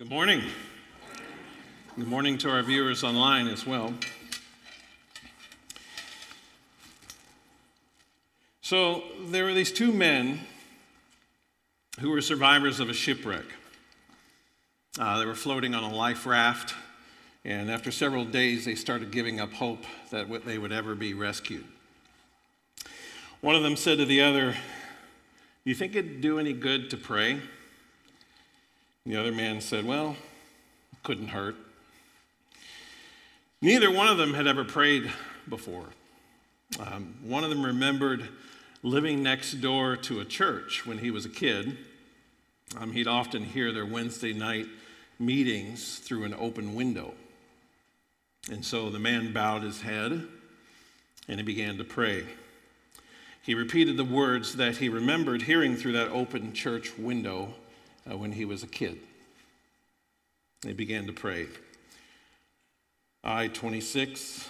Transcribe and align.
Good 0.00 0.08
morning. 0.08 0.42
Good 1.94 2.08
morning 2.08 2.38
to 2.38 2.48
our 2.48 2.62
viewers 2.62 3.04
online 3.04 3.46
as 3.48 3.66
well. 3.66 3.92
So, 8.62 9.02
there 9.26 9.44
were 9.44 9.52
these 9.52 9.70
two 9.70 9.92
men 9.92 10.40
who 11.98 12.08
were 12.08 12.22
survivors 12.22 12.80
of 12.80 12.88
a 12.88 12.94
shipwreck. 12.94 13.44
Uh, 14.98 15.18
they 15.18 15.26
were 15.26 15.34
floating 15.34 15.74
on 15.74 15.84
a 15.84 15.94
life 15.94 16.24
raft, 16.24 16.72
and 17.44 17.70
after 17.70 17.90
several 17.90 18.24
days, 18.24 18.64
they 18.64 18.76
started 18.76 19.10
giving 19.10 19.38
up 19.38 19.52
hope 19.52 19.84
that 20.12 20.46
they 20.46 20.56
would 20.56 20.72
ever 20.72 20.94
be 20.94 21.12
rescued. 21.12 21.66
One 23.42 23.54
of 23.54 23.62
them 23.62 23.76
said 23.76 23.98
to 23.98 24.06
the 24.06 24.22
other, 24.22 24.52
Do 24.52 24.56
you 25.64 25.74
think 25.74 25.94
it'd 25.94 26.22
do 26.22 26.38
any 26.38 26.54
good 26.54 26.88
to 26.88 26.96
pray? 26.96 27.42
The 29.06 29.16
other 29.16 29.32
man 29.32 29.60
said, 29.62 29.86
Well, 29.86 30.16
couldn't 31.02 31.28
hurt. 31.28 31.56
Neither 33.62 33.90
one 33.90 34.08
of 34.08 34.18
them 34.18 34.34
had 34.34 34.46
ever 34.46 34.64
prayed 34.64 35.10
before. 35.48 35.86
Um, 36.78 37.14
one 37.22 37.42
of 37.42 37.50
them 37.50 37.64
remembered 37.64 38.28
living 38.82 39.22
next 39.22 39.54
door 39.54 39.96
to 39.96 40.20
a 40.20 40.24
church 40.24 40.86
when 40.86 40.98
he 40.98 41.10
was 41.10 41.24
a 41.24 41.30
kid. 41.30 41.78
Um, 42.78 42.92
he'd 42.92 43.06
often 43.06 43.44
hear 43.44 43.72
their 43.72 43.86
Wednesday 43.86 44.32
night 44.32 44.66
meetings 45.18 45.98
through 45.98 46.24
an 46.24 46.34
open 46.34 46.74
window. 46.74 47.14
And 48.50 48.64
so 48.64 48.90
the 48.90 48.98
man 48.98 49.32
bowed 49.32 49.62
his 49.62 49.80
head 49.80 50.26
and 51.28 51.38
he 51.38 51.42
began 51.42 51.78
to 51.78 51.84
pray. 51.84 52.24
He 53.42 53.54
repeated 53.54 53.96
the 53.96 54.04
words 54.04 54.56
that 54.56 54.76
he 54.76 54.88
remembered 54.88 55.42
hearing 55.42 55.76
through 55.76 55.92
that 55.92 56.08
open 56.08 56.52
church 56.52 56.96
window 56.98 57.54
uh, 58.08 58.16
when 58.16 58.32
he 58.32 58.44
was 58.44 58.62
a 58.62 58.66
kid. 58.66 58.98
He 60.64 60.72
began 60.72 61.06
to 61.06 61.12
pray. 61.12 61.46
I 63.24 63.48
26, 63.48 64.48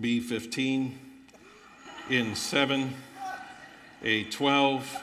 B 0.00 0.20
15, 0.20 0.98
in 2.10 2.34
7, 2.34 2.94
A 4.02 4.24
12. 4.24 5.02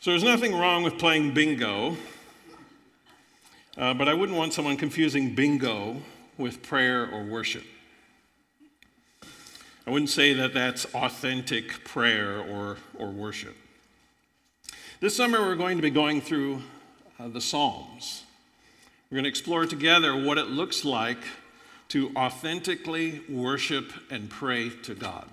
So 0.00 0.10
there's 0.12 0.22
nothing 0.22 0.54
wrong 0.54 0.84
with 0.84 0.98
playing 0.98 1.34
bingo, 1.34 1.96
uh, 3.76 3.94
but 3.94 4.08
I 4.08 4.14
wouldn't 4.14 4.38
want 4.38 4.52
someone 4.52 4.76
confusing 4.76 5.34
bingo 5.34 5.96
with 6.38 6.62
prayer 6.62 7.08
or 7.10 7.24
worship. 7.24 7.64
I 9.86 9.92
wouldn't 9.92 10.10
say 10.10 10.32
that 10.32 10.52
that's 10.52 10.84
authentic 10.96 11.84
prayer 11.84 12.40
or, 12.40 12.76
or 12.98 13.08
worship. 13.10 13.56
This 14.98 15.14
summer, 15.14 15.40
we're 15.40 15.54
going 15.54 15.76
to 15.76 15.82
be 15.82 15.90
going 15.90 16.20
through 16.20 16.62
uh, 17.20 17.28
the 17.28 17.40
Psalms. 17.40 18.24
We're 19.08 19.16
going 19.16 19.24
to 19.24 19.30
explore 19.30 19.64
together 19.64 20.16
what 20.16 20.38
it 20.38 20.48
looks 20.48 20.84
like 20.84 21.18
to 21.90 22.10
authentically 22.16 23.20
worship 23.28 23.92
and 24.10 24.28
pray 24.28 24.70
to 24.70 24.96
God. 24.96 25.28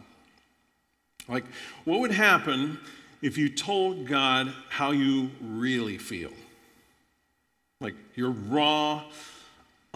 Like, 1.28 1.46
what 1.84 2.00
would 2.02 2.12
happen 2.12 2.78
if 3.24 3.40
you 3.40 3.50
told 3.50 4.06
God 4.06 4.54
how 4.70 4.92
you 4.92 5.32
really 5.42 5.98
feel? 5.98 6.34
Like 7.82 7.96
your 8.14 8.30
raw, 8.30 9.06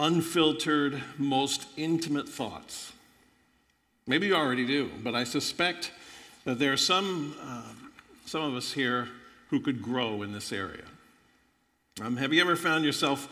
unfiltered, 0.00 1.00
most 1.16 1.68
intimate 1.76 2.28
thoughts. 2.28 2.92
Maybe 4.08 4.28
you 4.28 4.34
already 4.34 4.64
do, 4.64 4.90
but 5.04 5.14
I 5.14 5.24
suspect 5.24 5.92
that 6.46 6.58
there 6.58 6.72
are 6.72 6.78
some, 6.78 7.36
uh, 7.42 7.60
some 8.24 8.40
of 8.40 8.54
us 8.54 8.72
here 8.72 9.06
who 9.50 9.60
could 9.60 9.82
grow 9.82 10.22
in 10.22 10.32
this 10.32 10.50
area. 10.50 10.84
Um, 12.00 12.16
have 12.16 12.32
you 12.32 12.40
ever 12.40 12.56
found 12.56 12.86
yourself 12.86 13.28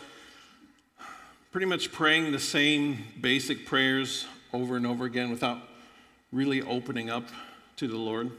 pretty 1.50 1.66
much 1.66 1.92
praying 1.92 2.30
the 2.30 2.38
same 2.38 3.04
basic 3.18 3.64
prayers 3.64 4.26
over 4.52 4.76
and 4.76 4.86
over 4.86 5.06
again 5.06 5.30
without 5.30 5.60
really 6.30 6.60
opening 6.60 7.08
up 7.08 7.24
to 7.76 7.88
the 7.88 7.96
Lord? 7.96 8.30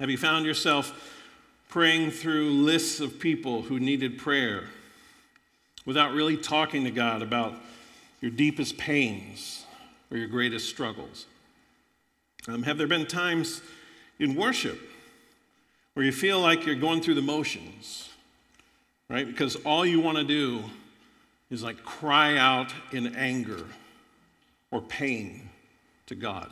Have 0.00 0.10
you 0.10 0.18
found 0.18 0.44
yourself 0.44 0.92
praying 1.70 2.10
through 2.10 2.50
lists 2.50 3.00
of 3.00 3.18
people 3.18 3.62
who 3.62 3.80
needed 3.80 4.18
prayer 4.18 4.64
without 5.86 6.12
really 6.12 6.36
talking 6.36 6.84
to 6.84 6.90
God 6.90 7.22
about 7.22 7.54
your 8.20 8.30
deepest 8.30 8.76
pains 8.76 9.64
or 10.10 10.16
your 10.16 10.28
greatest 10.28 10.68
struggles? 10.68 11.26
Um, 12.46 12.62
have 12.62 12.78
there 12.78 12.86
been 12.86 13.06
times 13.06 13.60
in 14.18 14.34
worship 14.34 14.78
where 15.94 16.04
you 16.04 16.12
feel 16.12 16.40
like 16.40 16.64
you're 16.64 16.74
going 16.74 17.00
through 17.00 17.14
the 17.14 17.22
motions, 17.22 18.08
right? 19.08 19.26
Because 19.26 19.56
all 19.56 19.84
you 19.84 20.00
want 20.00 20.16
to 20.18 20.24
do 20.24 20.62
is 21.50 21.62
like 21.62 21.82
cry 21.82 22.36
out 22.36 22.72
in 22.92 23.16
anger 23.16 23.64
or 24.70 24.80
pain 24.80 25.48
to 26.06 26.14
God. 26.14 26.50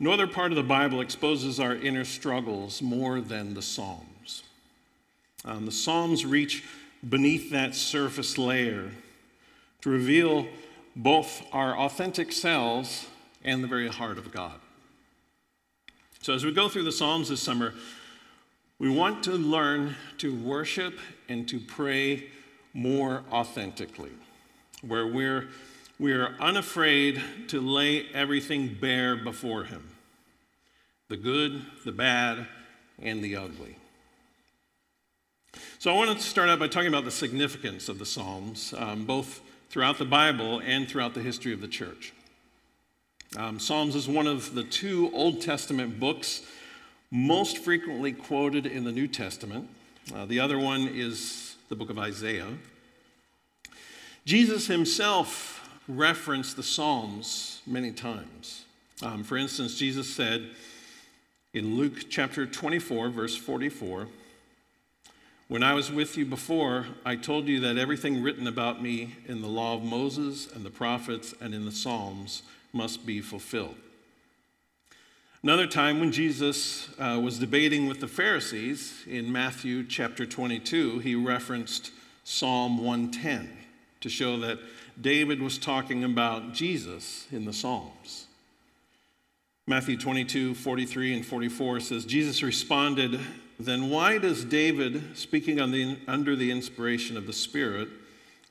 No 0.00 0.10
other 0.10 0.26
part 0.26 0.50
of 0.50 0.56
the 0.56 0.62
Bible 0.62 1.00
exposes 1.00 1.60
our 1.60 1.74
inner 1.74 2.04
struggles 2.04 2.82
more 2.82 3.20
than 3.20 3.54
the 3.54 3.62
Psalms. 3.62 4.42
Um, 5.44 5.66
the 5.66 5.72
Psalms 5.72 6.26
reach 6.26 6.64
beneath 7.08 7.50
that 7.50 7.74
surface 7.74 8.36
layer 8.38 8.90
to 9.82 9.90
reveal 9.90 10.46
both 10.96 11.42
our 11.52 11.76
authentic 11.76 12.32
selves 12.32 13.06
and 13.44 13.62
the 13.62 13.68
very 13.68 13.88
heart 13.88 14.18
of 14.18 14.32
God. 14.32 14.60
So, 16.22 16.32
as 16.32 16.44
we 16.44 16.52
go 16.52 16.68
through 16.68 16.84
the 16.84 16.92
Psalms 16.92 17.28
this 17.28 17.42
summer, 17.42 17.74
we 18.78 18.88
want 18.88 19.22
to 19.24 19.32
learn 19.32 19.94
to 20.18 20.34
worship 20.34 20.98
and 21.28 21.46
to 21.48 21.60
pray 21.60 22.28
more 22.72 23.22
authentically, 23.30 24.12
where 24.80 25.06
we're, 25.06 25.48
we're 25.98 26.34
unafraid 26.40 27.20
to 27.48 27.60
lay 27.60 28.06
everything 28.14 28.74
bare 28.80 29.16
before 29.16 29.64
Him 29.64 29.90
the 31.10 31.16
good, 31.18 31.60
the 31.84 31.92
bad, 31.92 32.46
and 32.98 33.22
the 33.22 33.36
ugly. 33.36 33.76
So, 35.78 35.92
I 35.92 35.94
want 35.94 36.18
to 36.18 36.24
start 36.24 36.48
out 36.48 36.58
by 36.58 36.68
talking 36.68 36.88
about 36.88 37.04
the 37.04 37.10
significance 37.10 37.90
of 37.90 37.98
the 37.98 38.06
Psalms, 38.06 38.72
um, 38.78 39.04
both 39.04 39.42
throughout 39.74 39.98
the 39.98 40.04
Bible 40.04 40.62
and 40.64 40.88
throughout 40.88 41.14
the 41.14 41.20
history 41.20 41.52
of 41.52 41.60
the 41.60 41.66
church. 41.66 42.12
Um, 43.36 43.58
Psalms 43.58 43.96
is 43.96 44.06
one 44.06 44.28
of 44.28 44.54
the 44.54 44.62
two 44.62 45.10
Old 45.12 45.42
Testament 45.42 45.98
books 45.98 46.42
most 47.10 47.58
frequently 47.58 48.12
quoted 48.12 48.66
in 48.66 48.84
the 48.84 48.92
New 48.92 49.08
Testament. 49.08 49.68
Uh, 50.14 50.26
the 50.26 50.38
other 50.38 50.60
one 50.60 50.82
is 50.86 51.56
the 51.70 51.74
book 51.74 51.90
of 51.90 51.98
Isaiah. 51.98 52.50
Jesus 54.24 54.68
himself 54.68 55.68
referenced 55.88 56.54
the 56.54 56.62
Psalms 56.62 57.60
many 57.66 57.90
times. 57.90 58.66
Um, 59.02 59.24
for 59.24 59.36
instance, 59.36 59.76
Jesus 59.76 60.08
said 60.08 60.50
in 61.52 61.74
Luke 61.74 62.08
chapter 62.08 62.46
24, 62.46 63.08
verse 63.08 63.36
44, 63.36 64.06
when 65.48 65.62
I 65.62 65.74
was 65.74 65.92
with 65.92 66.16
you 66.16 66.24
before, 66.24 66.86
I 67.04 67.16
told 67.16 67.48
you 67.48 67.60
that 67.60 67.76
everything 67.76 68.22
written 68.22 68.46
about 68.46 68.82
me 68.82 69.16
in 69.26 69.42
the 69.42 69.48
law 69.48 69.74
of 69.74 69.82
Moses 69.82 70.50
and 70.50 70.64
the 70.64 70.70
prophets 70.70 71.34
and 71.40 71.54
in 71.54 71.64
the 71.64 71.72
Psalms 71.72 72.42
must 72.72 73.04
be 73.04 73.20
fulfilled. 73.20 73.76
Another 75.42 75.66
time, 75.66 76.00
when 76.00 76.10
Jesus 76.10 76.88
uh, 76.98 77.20
was 77.22 77.38
debating 77.38 77.86
with 77.86 78.00
the 78.00 78.08
Pharisees 78.08 79.02
in 79.06 79.30
Matthew 79.30 79.84
chapter 79.84 80.24
22, 80.24 81.00
he 81.00 81.14
referenced 81.14 81.90
Psalm 82.24 82.78
110 82.82 83.50
to 84.00 84.08
show 84.08 84.38
that 84.38 84.58
David 84.98 85.42
was 85.42 85.58
talking 85.58 86.02
about 86.02 86.54
Jesus 86.54 87.26
in 87.30 87.44
the 87.44 87.52
Psalms. 87.52 88.26
Matthew 89.66 89.98
22, 89.98 90.54
43 90.54 91.14
and 91.16 91.26
44 91.26 91.80
says, 91.80 92.04
Jesus 92.06 92.42
responded, 92.42 93.20
then 93.58 93.90
why 93.90 94.18
does 94.18 94.44
David, 94.44 95.16
speaking 95.16 95.56
the, 95.56 95.96
under 96.08 96.34
the 96.34 96.50
inspiration 96.50 97.16
of 97.16 97.26
the 97.26 97.32
Spirit, 97.32 97.88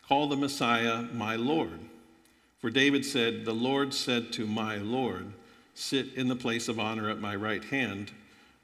call 0.08 0.28
the 0.28 0.38
Messiah 0.38 1.02
my 1.14 1.36
Lord? 1.36 1.80
For 2.60 2.70
David 2.70 3.06
said, 3.06 3.44
The 3.44 3.54
Lord 3.54 3.94
said 3.94 4.32
to 4.34 4.48
my 4.48 4.78
Lord, 4.78 5.34
Sit 5.76 6.14
in 6.14 6.28
the 6.28 6.36
place 6.36 6.70
of 6.70 6.80
honor 6.80 7.10
at 7.10 7.20
my 7.20 7.36
right 7.36 7.64
hand 7.64 8.12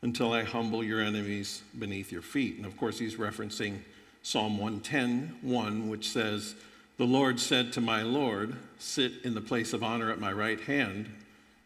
until 0.01 0.31
I 0.31 0.43
humble 0.43 0.83
your 0.83 1.01
enemies 1.01 1.61
beneath 1.77 2.11
your 2.11 2.21
feet. 2.21 2.55
And 2.57 2.65
of 2.65 2.77
course, 2.77 2.97
he's 2.99 3.15
referencing 3.15 3.79
Psalm 4.23 4.57
110, 4.57 5.39
1, 5.41 5.89
which 5.89 6.09
says, 6.09 6.55
The 6.97 7.05
Lord 7.05 7.39
said 7.39 7.73
to 7.73 7.81
my 7.81 8.03
Lord, 8.03 8.55
Sit 8.77 9.13
in 9.23 9.33
the 9.33 9.41
place 9.41 9.73
of 9.73 9.83
honor 9.83 10.11
at 10.11 10.19
my 10.19 10.31
right 10.31 10.61
hand 10.61 11.09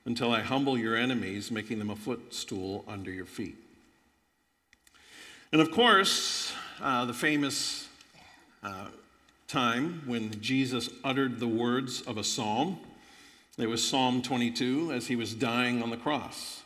until 0.06 0.31
I 0.31 0.42
humble 0.42 0.78
your 0.78 0.96
enemies, 0.96 1.52
making 1.52 1.80
them 1.80 1.90
a 1.90 1.96
footstool 1.96 2.84
under 2.88 3.12
your 3.12 3.25
feet. 3.25 3.58
And 5.54 5.62
of 5.62 5.70
course, 5.70 6.52
uh, 6.82 7.06
the 7.06 7.14
famous 7.14 7.88
uh, 8.64 8.88
time 9.48 10.02
when 10.08 10.42
Jesus 10.42 10.90
uttered 11.04 11.40
the 11.40 11.48
words 11.48 12.02
of 12.02 12.18
a 12.18 12.24
psalm, 12.24 12.80
it 13.60 13.68
was 13.68 13.88
Psalm 13.88 14.24
22 14.24 14.92
as 14.92 15.06
he 15.06 15.16
was 15.16 15.36
dying 15.36 15.84
on 15.84 15.92
the 15.92 15.98
cross. 15.98 16.64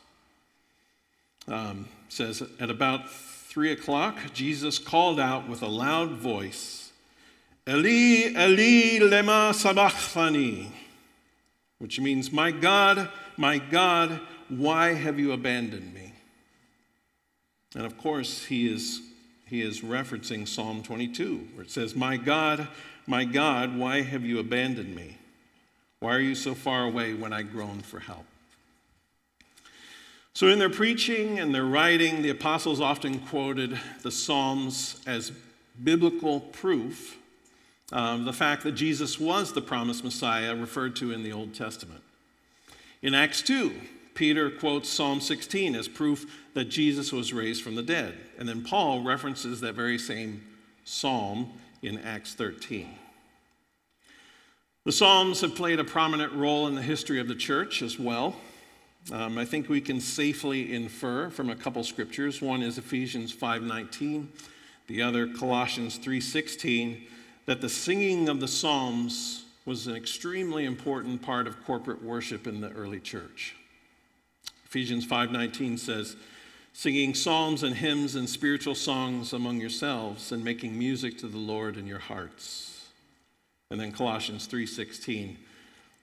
um, 1.49 1.89
says, 2.07 2.41
At 2.61 2.69
about 2.69 3.11
three 3.11 3.73
o'clock, 3.73 4.15
Jesus 4.33 4.79
called 4.79 5.19
out 5.19 5.49
with 5.49 5.63
a 5.63 5.67
loud 5.67 6.11
voice, 6.11 6.93
Eli, 7.67 8.29
Eli, 8.29 8.99
lema 9.05 9.53
sabachthani, 9.53 10.71
which 11.79 11.99
means, 11.99 12.31
My 12.31 12.51
God, 12.51 13.09
my 13.35 13.57
God, 13.57 14.21
why 14.47 14.93
have 14.93 15.19
you 15.19 15.33
abandoned 15.33 15.93
me? 15.93 16.06
And 17.75 17.85
of 17.85 17.97
course, 17.97 18.45
he 18.45 18.71
is, 18.71 19.01
he 19.45 19.61
is 19.61 19.81
referencing 19.81 20.47
Psalm 20.47 20.83
22, 20.83 21.47
where 21.53 21.63
it 21.63 21.71
says, 21.71 21.95
My 21.95 22.17
God, 22.17 22.67
my 23.05 23.25
God, 23.25 23.77
why 23.77 24.01
have 24.01 24.25
you 24.25 24.39
abandoned 24.39 24.95
me? 24.95 25.17
Why 25.99 26.15
are 26.15 26.19
you 26.19 26.35
so 26.35 26.53
far 26.53 26.83
away 26.83 27.13
when 27.13 27.33
I 27.33 27.41
groan 27.41 27.79
for 27.79 27.99
help? 27.99 28.25
So, 30.33 30.49
in 30.49 30.59
their 30.59 30.69
preaching 30.69 31.39
and 31.39 31.53
their 31.53 31.65
writing, 31.65 32.21
the 32.21 32.29
apostles 32.29 32.79
often 32.79 33.19
quoted 33.19 33.79
the 34.03 34.11
Psalms 34.11 35.01
as 35.07 35.31
biblical 35.83 36.39
proof 36.39 37.17
of 37.91 38.25
the 38.25 38.33
fact 38.33 38.63
that 38.63 38.73
Jesus 38.73 39.19
was 39.19 39.53
the 39.53 39.61
promised 39.61 40.03
Messiah 40.03 40.55
referred 40.55 40.95
to 40.97 41.11
in 41.11 41.23
the 41.23 41.31
Old 41.31 41.55
Testament. 41.55 42.03
In 43.01 43.13
Acts 43.15 43.41
2, 43.41 43.73
Peter 44.17 44.49
quotes 44.49 44.89
Psalm 44.89 45.21
16 45.21 45.75
as 45.75 45.87
proof 45.87 46.43
that 46.55 46.65
Jesus 46.65 47.13
was 47.13 47.33
raised 47.33 47.61
from 47.61 47.75
the 47.75 47.83
dead. 47.83 48.15
And 48.39 48.49
then 48.49 48.63
Paul 48.63 49.03
references 49.03 49.61
that 49.61 49.75
very 49.75 49.99
same 49.99 50.41
psalm 50.85 51.51
in 51.83 51.99
Acts 51.99 52.33
13. 52.33 52.89
The 54.85 54.91
Psalms 54.91 55.41
have 55.41 55.53
played 55.53 55.79
a 55.79 55.83
prominent 55.83 56.33
role 56.33 56.65
in 56.65 56.73
the 56.73 56.81
history 56.81 57.19
of 57.19 57.27
the 57.27 57.35
church 57.35 57.83
as 57.83 57.99
well. 57.99 58.35
Um, 59.11 59.37
I 59.37 59.45
think 59.45 59.69
we 59.69 59.79
can 59.79 60.01
safely 60.01 60.73
infer 60.73 61.29
from 61.29 61.51
a 61.51 61.55
couple 61.55 61.83
scriptures. 61.83 62.41
One 62.41 62.63
is 62.63 62.79
Ephesians 62.79 63.31
5:19, 63.31 64.29
the 64.87 65.03
other 65.03 65.27
Colossians 65.27 65.99
3:16, 65.99 67.05
that 67.45 67.61
the 67.61 67.69
singing 67.69 68.29
of 68.29 68.39
the 68.39 68.47
Psalms 68.47 69.43
was 69.65 69.85
an 69.85 69.95
extremely 69.95 70.65
important 70.65 71.21
part 71.21 71.45
of 71.45 71.63
corporate 71.65 72.01
worship 72.01 72.47
in 72.47 72.61
the 72.61 72.71
early 72.71 72.99
church. 72.99 73.53
Ephesians 74.67 75.05
5:19 75.05 75.77
says, 75.77 76.17
"Singing 76.73 77.15
psalms 77.15 77.63
and 77.63 77.77
hymns 77.77 78.15
and 78.15 78.29
spiritual 78.29 78.75
songs 78.75 79.31
among 79.31 79.61
yourselves 79.61 80.33
and 80.33 80.43
making 80.43 80.77
music 80.77 81.17
to 81.19 81.29
the 81.29 81.37
Lord 81.37 81.77
in 81.77 81.87
your 81.87 81.99
hearts." 81.99 82.89
And 83.71 83.79
then 83.79 83.93
Colossians 83.93 84.45
3:16, 84.45 85.37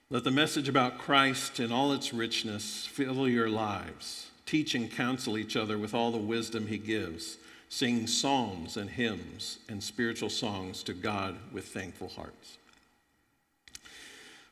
let 0.09 0.23
the 0.23 0.31
message 0.31 0.67
about 0.67 0.97
Christ 0.97 1.59
in 1.59 1.71
all 1.71 1.93
its 1.93 2.11
richness 2.11 2.87
fill 2.87 3.29
your 3.29 3.49
lives. 3.49 4.31
Teach 4.47 4.73
and 4.73 4.91
counsel 4.91 5.37
each 5.37 5.55
other 5.55 5.77
with 5.77 5.93
all 5.93 6.11
the 6.11 6.17
wisdom 6.17 6.65
he 6.65 6.79
gives. 6.79 7.37
Sing 7.69 8.07
psalms 8.07 8.77
and 8.77 8.89
hymns 8.89 9.59
and 9.69 9.83
spiritual 9.83 10.31
songs 10.31 10.81
to 10.83 10.93
God 10.93 11.37
with 11.51 11.67
thankful 11.67 12.09
hearts. 12.09 12.57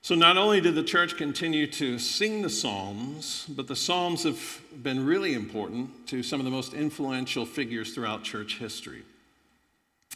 So, 0.04 0.16
not 0.16 0.36
only 0.36 0.60
did 0.60 0.76
the 0.76 0.84
church 0.84 1.16
continue 1.16 1.66
to 1.66 1.98
sing 1.98 2.42
the 2.42 2.50
Psalms, 2.50 3.46
but 3.48 3.70
the 3.70 3.76
Psalms 3.78 4.24
have 4.24 4.60
been 4.84 5.06
really 5.06 5.34
important 5.34 6.08
to 6.08 6.22
some 6.22 6.42
of 6.42 6.44
the 6.44 6.52
most 6.52 6.74
influential 6.74 7.46
figures 7.46 7.96
throughout 7.96 8.22
church 8.22 8.58
history. 8.60 9.04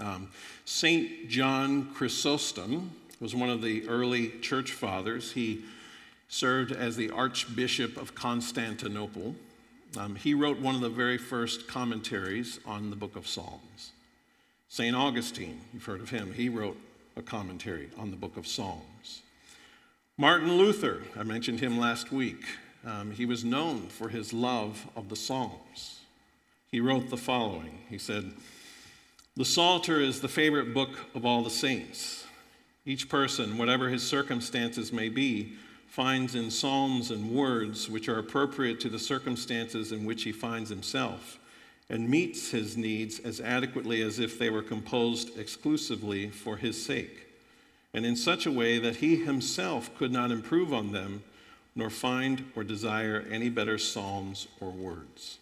Um, 0.02 0.28
St. 0.66 1.30
John 1.30 1.94
Chrysostom, 1.94 2.92
was 3.22 3.34
one 3.34 3.50
of 3.50 3.62
the 3.62 3.88
early 3.88 4.32
church 4.42 4.74
fathers. 4.74 5.32
He 5.32 5.64
served 6.28 6.74
as 6.74 6.98
the 6.98 7.10
Archbishop 7.12 7.96
of 7.96 8.14
Constantinople. 8.14 9.36
Um, 9.98 10.16
he 10.16 10.34
wrote 10.34 10.60
one 10.60 10.76
of 10.76 10.82
the 10.82 10.90
very 10.90 11.18
first 11.18 11.66
commentaries 11.66 12.60
on 12.66 12.90
the 12.90 12.98
book 12.98 13.16
of 13.16 13.26
Psalms. 13.26 13.94
St. 14.68 14.94
Augustine, 14.94 15.62
you've 15.74 15.86
heard 15.86 16.02
of 16.02 16.10
him, 16.10 16.34
he 16.34 16.50
wrote 16.50 16.78
a 17.16 17.22
commentary 17.22 17.90
on 17.98 18.12
the 18.12 18.18
book 18.18 18.36
of 18.36 18.46
Psalms. 18.46 19.22
Martin 20.20 20.58
Luther, 20.58 21.04
I 21.16 21.22
mentioned 21.22 21.60
him 21.60 21.78
last 21.78 22.12
week. 22.12 22.44
Um, 22.84 23.12
he 23.12 23.28
was 23.28 23.46
known 23.46 23.88
for 23.88 24.10
his 24.10 24.34
love 24.34 24.88
of 24.96 25.10
the 25.10 25.16
Psalms. 25.16 26.00
He 26.72 26.80
wrote 26.80 27.12
the 27.12 27.18
following 27.18 27.84
He 27.88 28.00
said, 28.00 28.32
The 29.36 29.46
Psalter 29.46 30.00
is 30.00 30.20
the 30.20 30.28
favorite 30.28 30.74
book 30.74 30.90
of 31.14 31.24
all 31.24 31.44
the 31.44 31.52
saints. 31.52 32.26
Each 32.84 33.08
person, 33.08 33.60
whatever 33.60 33.90
his 33.90 34.02
circumstances 34.02 34.92
may 34.92 35.08
be, 35.08 35.54
finds 35.88 36.34
in 36.34 36.50
psalms 36.50 37.12
and 37.12 37.30
words 37.30 37.88
which 37.88 38.10
are 38.10 38.18
appropriate 38.18 38.80
to 38.80 38.90
the 38.90 38.98
circumstances 38.98 39.92
in 39.92 40.04
which 40.04 40.24
he 40.24 40.32
finds 40.32 40.72
himself 40.72 41.38
and 41.92 42.10
meets 42.10 42.50
his 42.50 42.76
needs 42.76 43.20
as 43.20 43.40
adequately 43.40 44.02
as 44.02 44.18
if 44.18 44.40
they 44.40 44.50
were 44.50 44.64
composed 44.64 45.38
exclusively 45.38 46.30
for 46.30 46.58
his 46.58 46.84
sake, 46.84 47.27
and 47.94 48.06
in 48.06 48.16
such 48.16 48.46
a 48.46 48.52
way 48.52 48.80
that 48.80 48.98
he 48.98 49.16
himself 49.24 49.96
could 49.98 50.12
not 50.12 50.32
improve 50.32 50.74
on 50.74 50.92
them, 50.92 51.24
nor 51.76 51.90
find 51.90 52.44
or 52.56 52.64
desire 52.64 53.26
any 53.30 53.50
better 53.50 53.78
psalms 53.78 54.48
or 54.60 54.72
words. 54.72 55.38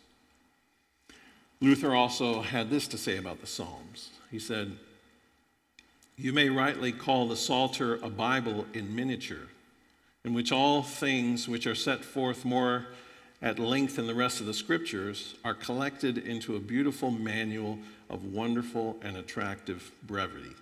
Luther 1.62 1.96
also 1.96 2.42
had 2.42 2.70
this 2.70 2.88
to 2.90 2.98
say 2.98 3.18
about 3.18 3.42
the 3.42 3.48
Psalms. 3.48 4.10
He 4.30 4.40
said, 4.40 4.78
you 6.18 6.32
may 6.32 6.50
rightly 6.50 6.92
call 6.92 7.28
the 7.28 7.36
Psalter 7.36 7.96
a 7.96 8.10
Bible 8.10 8.66
in 8.74 8.96
miniature, 8.96 9.48
in 10.24 10.34
which 10.34 10.52
all 10.52 10.82
things 10.82 11.48
which 11.48 11.68
are 11.68 11.76
set 11.76 12.06
forth 12.06 12.46
more 12.46 12.88
at 13.42 13.60
length 13.60 14.00
in 14.00 14.08
the 14.08 14.16
rest 14.16 14.40
of 14.40 14.46
the 14.46 14.54
scriptures 14.54 15.36
are 15.44 15.54
collected 15.54 16.18
into 16.18 16.56
a 16.56 16.60
beautiful 16.60 17.12
manual 17.12 17.80
of 18.10 18.26
wonderful 18.26 18.98
and 19.02 19.18
attractive 19.18 19.92
brevity. 20.04 20.56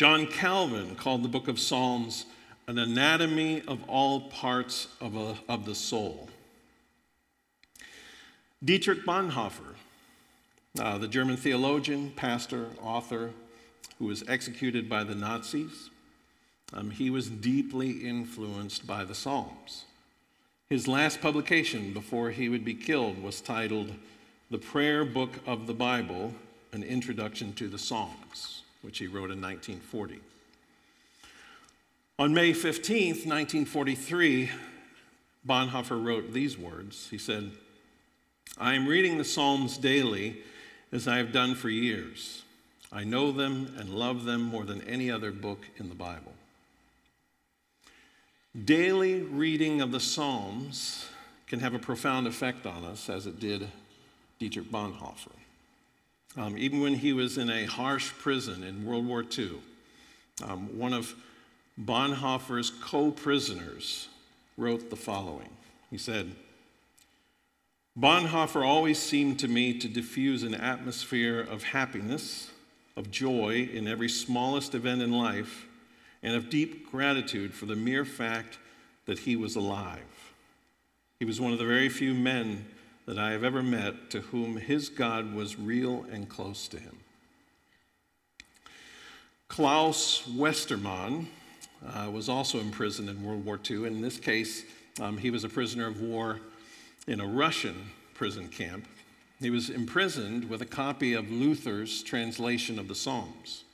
John 0.00 0.26
Calvin 0.26 0.96
called 0.96 1.22
the 1.22 1.28
book 1.28 1.46
of 1.46 1.60
Psalms 1.60 2.24
an 2.66 2.78
anatomy 2.78 3.60
of 3.68 3.86
all 3.86 4.30
parts 4.30 4.88
of, 4.98 5.14
a, 5.14 5.36
of 5.46 5.66
the 5.66 5.74
soul. 5.74 6.30
Dietrich 8.64 9.04
Bonhoeffer, 9.04 9.74
uh, 10.80 10.96
the 10.96 11.06
German 11.06 11.36
theologian, 11.36 12.14
pastor, 12.16 12.68
author, 12.80 13.32
who 13.98 14.06
was 14.06 14.24
executed 14.26 14.88
by 14.88 15.04
the 15.04 15.14
Nazis, 15.14 15.90
um, 16.72 16.88
he 16.88 17.10
was 17.10 17.28
deeply 17.28 17.90
influenced 17.90 18.86
by 18.86 19.04
the 19.04 19.14
Psalms. 19.14 19.84
His 20.70 20.88
last 20.88 21.20
publication 21.20 21.92
before 21.92 22.30
he 22.30 22.48
would 22.48 22.64
be 22.64 22.72
killed 22.72 23.22
was 23.22 23.42
titled 23.42 23.92
The 24.50 24.56
Prayer 24.56 25.04
Book 25.04 25.40
of 25.46 25.66
the 25.66 25.74
Bible 25.74 26.32
An 26.72 26.82
Introduction 26.82 27.52
to 27.52 27.68
the 27.68 27.78
Psalms, 27.78 28.59
which 28.82 28.98
he 28.98 29.06
wrote 29.06 29.30
in 29.30 29.40
1940. 29.40 30.20
On 32.18 32.34
May 32.34 32.52
15, 32.52 33.08
1943, 33.08 34.50
Bonhoeffer 35.46 36.04
wrote 36.04 36.32
these 36.32 36.58
words. 36.58 37.08
He 37.10 37.18
said, 37.18 37.50
I 38.58 38.74
am 38.74 38.86
reading 38.86 39.16
the 39.16 39.24
Psalms 39.24 39.78
daily 39.78 40.42
as 40.92 41.08
I 41.08 41.16
have 41.16 41.32
done 41.32 41.54
for 41.54 41.70
years. 41.70 42.42
I 42.92 43.04
know 43.04 43.32
them 43.32 43.74
and 43.78 43.90
love 43.90 44.24
them 44.24 44.42
more 44.42 44.64
than 44.64 44.82
any 44.82 45.10
other 45.10 45.30
book 45.30 45.64
in 45.78 45.88
the 45.88 45.94
Bible. 45.94 46.32
Daily 48.64 49.22
reading 49.22 49.80
of 49.80 49.92
the 49.92 50.00
Psalms 50.00 51.06
can 51.46 51.60
have 51.60 51.72
a 51.72 51.78
profound 51.78 52.26
effect 52.26 52.66
on 52.66 52.84
us, 52.84 53.08
as 53.08 53.26
it 53.26 53.38
did 53.38 53.68
Dietrich 54.38 54.70
Bonhoeffer. 54.70 55.39
Um, 56.36 56.56
even 56.56 56.80
when 56.80 56.94
he 56.94 57.12
was 57.12 57.38
in 57.38 57.50
a 57.50 57.64
harsh 57.64 58.12
prison 58.18 58.62
in 58.62 58.84
World 58.84 59.06
War 59.06 59.24
II, 59.36 59.54
um, 60.44 60.78
one 60.78 60.92
of 60.92 61.14
Bonhoeffer's 61.78 62.70
co 62.70 63.10
prisoners 63.10 64.08
wrote 64.56 64.90
the 64.90 64.96
following. 64.96 65.50
He 65.90 65.98
said, 65.98 66.30
Bonhoeffer 67.98 68.64
always 68.64 68.98
seemed 68.98 69.38
to 69.40 69.48
me 69.48 69.76
to 69.78 69.88
diffuse 69.88 70.42
an 70.42 70.54
atmosphere 70.54 71.40
of 71.40 71.64
happiness 71.64 72.50
of 72.96 73.10
joy 73.10 73.68
in 73.72 73.88
every 73.88 74.08
smallest 74.08 74.74
event 74.74 75.02
in 75.02 75.12
life, 75.12 75.66
and 76.22 76.34
of 76.34 76.50
deep 76.50 76.90
gratitude 76.90 77.54
for 77.54 77.66
the 77.66 77.76
mere 77.76 78.04
fact 78.04 78.58
that 79.06 79.20
he 79.20 79.36
was 79.36 79.56
alive. 79.56 80.32
He 81.18 81.24
was 81.24 81.40
one 81.40 81.52
of 81.52 81.58
the 81.58 81.64
very 81.64 81.88
few 81.88 82.14
men 82.14 82.66
that 83.10 83.18
I 83.18 83.32
have 83.32 83.42
ever 83.42 83.60
met 83.60 84.08
to 84.10 84.20
whom 84.20 84.56
his 84.56 84.88
God 84.88 85.34
was 85.34 85.58
real 85.58 86.06
and 86.12 86.28
close 86.28 86.68
to 86.68 86.78
him. 86.78 86.96
Claus 89.48 90.22
Westermann 90.28 91.26
uh, 91.84 92.08
was 92.08 92.28
also 92.28 92.60
imprisoned 92.60 93.08
in 93.08 93.24
World 93.24 93.44
War 93.44 93.58
II. 93.68 93.84
In 93.86 94.00
this 94.00 94.16
case, 94.16 94.62
um, 95.00 95.18
he 95.18 95.32
was 95.32 95.42
a 95.42 95.48
prisoner 95.48 95.88
of 95.88 96.00
war 96.00 96.38
in 97.08 97.18
a 97.18 97.26
Russian 97.26 97.90
prison 98.14 98.46
camp. 98.46 98.86
He 99.40 99.50
was 99.50 99.70
imprisoned 99.70 100.48
with 100.48 100.62
a 100.62 100.66
copy 100.66 101.14
of 101.14 101.32
Luther's 101.32 102.04
translation 102.04 102.78
of 102.78 102.86
the 102.86 102.94
Psalms, 102.94 103.64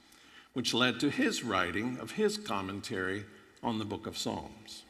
which 0.55 0.73
led 0.73 0.99
to 1.01 1.11
his 1.11 1.45
writing 1.45 1.99
of 2.01 2.13
his 2.13 2.39
commentary 2.39 3.27
on 3.63 3.79
the 3.79 3.85
book 3.85 4.07
of 4.07 4.17
Psalms. 4.17 4.86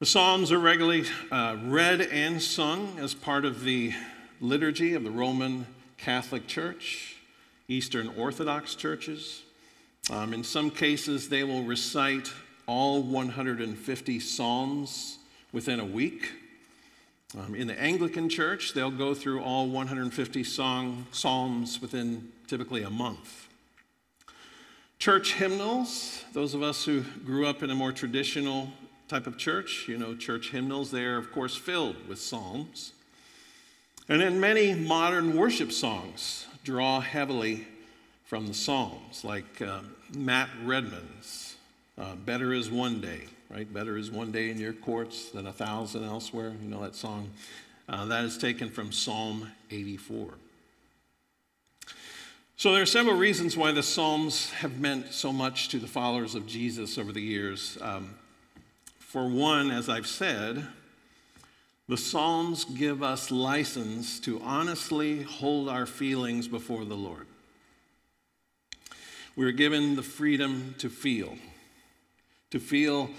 The 0.00 0.06
Psalms 0.06 0.50
are 0.50 0.58
regularly 0.58 1.04
uh, 1.30 1.58
read 1.62 2.00
and 2.00 2.40
sung 2.40 2.98
as 2.98 3.12
part 3.12 3.44
of 3.44 3.64
the 3.64 3.92
liturgy 4.40 4.94
of 4.94 5.04
the 5.04 5.10
Roman 5.10 5.66
Catholic 5.98 6.46
Church, 6.46 7.16
Eastern 7.68 8.08
Orthodox 8.16 8.74
churches. 8.74 9.42
Um, 10.10 10.32
in 10.32 10.42
some 10.42 10.70
cases, 10.70 11.28
they 11.28 11.44
will 11.44 11.64
recite 11.64 12.32
all 12.66 13.02
150 13.02 14.20
Psalms 14.20 15.18
within 15.52 15.80
a 15.80 15.84
week. 15.84 16.32
Um, 17.38 17.54
in 17.54 17.66
the 17.66 17.78
Anglican 17.78 18.30
Church, 18.30 18.72
they'll 18.72 18.90
go 18.90 19.12
through 19.12 19.42
all 19.42 19.68
150 19.68 20.44
song, 20.44 21.06
Psalms 21.12 21.82
within 21.82 22.32
typically 22.46 22.84
a 22.84 22.90
month. 22.90 23.48
Church 24.98 25.34
hymnals, 25.34 26.24
those 26.32 26.54
of 26.54 26.62
us 26.62 26.86
who 26.86 27.02
grew 27.26 27.46
up 27.46 27.62
in 27.62 27.68
a 27.68 27.74
more 27.74 27.92
traditional 27.92 28.72
type 29.10 29.26
of 29.26 29.36
church. 29.36 29.86
You 29.88 29.98
know, 29.98 30.14
church 30.14 30.50
hymnals, 30.50 30.90
they 30.90 31.04
are, 31.04 31.16
of 31.16 31.32
course, 31.32 31.56
filled 31.56 32.08
with 32.08 32.20
psalms. 32.20 32.92
And 34.08 34.20
then 34.20 34.40
many 34.40 34.74
modern 34.74 35.36
worship 35.36 35.72
songs 35.72 36.46
draw 36.64 37.00
heavily 37.00 37.66
from 38.24 38.46
the 38.46 38.54
Psalms, 38.54 39.24
like 39.24 39.60
uh, 39.60 39.80
Matt 40.16 40.48
Redman's 40.64 41.56
uh, 41.98 42.14
Better 42.14 42.52
is 42.52 42.70
One 42.70 43.00
Day, 43.00 43.22
right? 43.50 43.72
Better 43.72 43.96
is 43.96 44.10
one 44.10 44.30
day 44.30 44.50
in 44.50 44.58
your 44.58 44.72
courts 44.72 45.30
than 45.30 45.48
a 45.48 45.52
thousand 45.52 46.04
elsewhere. 46.04 46.52
You 46.62 46.68
know 46.68 46.80
that 46.82 46.94
song? 46.94 47.30
Uh, 47.88 48.04
that 48.04 48.24
is 48.24 48.38
taken 48.38 48.70
from 48.70 48.92
Psalm 48.92 49.50
84. 49.72 50.28
So 52.56 52.72
there 52.72 52.82
are 52.82 52.86
several 52.86 53.16
reasons 53.16 53.56
why 53.56 53.72
the 53.72 53.82
Psalms 53.82 54.50
have 54.50 54.78
meant 54.78 55.12
so 55.12 55.32
much 55.32 55.68
to 55.70 55.80
the 55.80 55.88
followers 55.88 56.36
of 56.36 56.46
Jesus 56.46 56.98
over 56.98 57.10
the 57.10 57.22
years. 57.22 57.78
Um, 57.80 58.14
for 59.10 59.26
one, 59.26 59.72
as 59.72 59.88
I've 59.88 60.06
said, 60.06 60.64
the 61.88 61.96
Psalms 61.96 62.64
give 62.64 63.02
us 63.02 63.32
license 63.32 64.20
to 64.20 64.40
honestly 64.44 65.24
hold 65.24 65.68
our 65.68 65.84
feelings 65.84 66.46
before 66.46 66.84
the 66.84 66.94
Lord. 66.94 67.26
We're 69.34 69.50
given 69.50 69.96
the 69.96 70.04
freedom 70.04 70.76
to 70.78 70.88
feel, 70.88 71.34
to 72.52 72.60
feel 72.60 73.10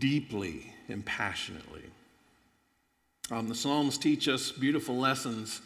deeply 0.00 0.74
and 0.88 1.06
passionately. 1.06 1.84
Um, 3.30 3.46
the 3.46 3.54
Psalms 3.54 3.96
teach 3.96 4.26
us 4.26 4.50
beautiful 4.50 4.96
lessons 4.96 5.60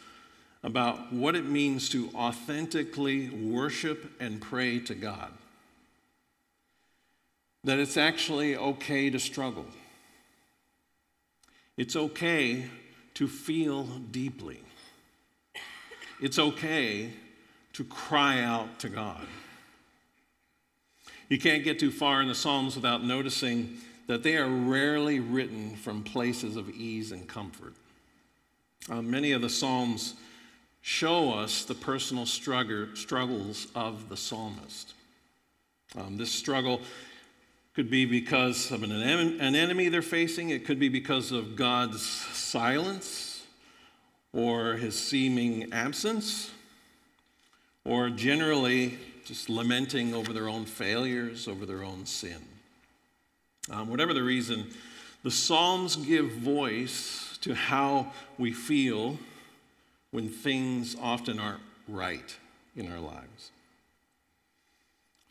about 0.61 1.11
what 1.11 1.35
it 1.35 1.45
means 1.45 1.89
to 1.89 2.11
authentically 2.13 3.31
worship 3.31 4.11
and 4.19 4.39
pray 4.39 4.77
to 4.81 4.93
God 4.93 5.31
that 7.63 7.79
it's 7.79 7.97
actually 7.97 8.57
okay 8.57 9.09
to 9.09 9.19
struggle. 9.19 9.65
It's 11.77 11.95
okay 11.95 12.65
to 13.15 13.27
feel 13.27 13.83
deeply. 13.83 14.59
It's 16.21 16.39
okay 16.39 17.11
to 17.73 17.83
cry 17.83 18.41
out 18.41 18.79
to 18.79 18.89
God. 18.89 19.25
You 21.29 21.39
can't 21.39 21.63
get 21.63 21.79
too 21.79 21.91
far 21.91 22.21
in 22.21 22.27
the 22.27 22.35
Psalms 22.35 22.75
without 22.75 23.03
noticing 23.03 23.77
that 24.07 24.23
they 24.23 24.37
are 24.37 24.47
rarely 24.47 25.19
written 25.19 25.75
from 25.75 26.03
places 26.03 26.55
of 26.57 26.69
ease 26.69 27.11
and 27.11 27.27
comfort. 27.27 27.73
Uh, 28.89 29.01
many 29.01 29.31
of 29.31 29.41
the 29.41 29.49
Psalms 29.49 30.15
show 30.81 31.33
us 31.33 31.63
the 31.63 31.73
personal 31.73 32.25
struggle, 32.25 32.87
struggles 32.93 33.67
of 33.73 34.09
the 34.09 34.17
psalmist. 34.17 34.93
Um, 35.97 36.17
this 36.17 36.31
struggle 36.31 36.81
could 37.75 37.89
be 37.89 38.05
because 38.05 38.71
of 38.71 38.83
an, 38.83 38.91
an 38.91 39.55
enemy 39.55 39.89
they're 39.89 40.01
facing, 40.01 40.51
it 40.51 40.65
could 40.65 40.79
be 40.79 40.89
because 40.89 41.31
of 41.31 41.55
God's 41.55 42.03
silence 42.03 43.43
or 44.31 44.73
his 44.73 44.97
seeming 44.97 45.71
absence, 45.73 46.51
or 47.85 48.09
generally 48.09 48.97
just 49.25 49.49
lamenting 49.49 50.13
over 50.13 50.33
their 50.33 50.49
own 50.49 50.65
failures, 50.65 51.47
over 51.47 51.65
their 51.65 51.83
own 51.83 52.05
sin. 52.05 52.37
Um, 53.71 53.89
whatever 53.89 54.13
the 54.13 54.23
reason, 54.23 54.67
the 55.23 55.31
Psalms 55.31 55.95
give 55.95 56.31
voice 56.31 57.37
to 57.41 57.53
how 57.53 58.11
we 58.37 58.51
feel 58.51 59.17
when 60.11 60.29
things 60.29 60.95
often 61.01 61.39
aren't 61.39 61.61
right 61.87 62.35
in 62.75 62.91
our 62.91 62.99
lives. 62.99 63.51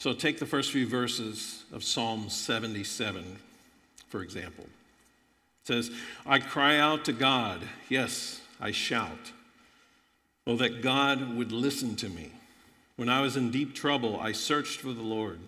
So 0.03 0.13
take 0.13 0.41
the 0.41 0.47
first 0.47 0.73
few 0.73 0.85
verses 0.85 1.63
of 1.73 1.85
Psalm 1.85 2.29
77, 2.29 3.37
for 4.09 4.21
example. 4.21 4.65
It 4.65 5.69
says, 5.69 5.93
I 6.27 6.41
cry 6.41 6.79
out 6.79 7.05
to 7.05 7.13
God, 7.13 7.61
yes, 7.89 8.41
I 8.61 8.73
shout. 8.73 9.31
Oh, 10.45 10.57
that 10.57 10.83
God 10.83 11.37
would 11.37 11.53
listen 11.53 11.95
to 11.95 12.09
me. 12.09 12.33
When 12.97 13.09
I 13.09 13.21
was 13.21 13.37
in 13.37 13.53
deep 13.53 13.77
trouble, 13.77 14.19
I 14.19 14.33
searched 14.33 14.81
for 14.81 14.93
the 14.93 15.03
Lord. 15.03 15.39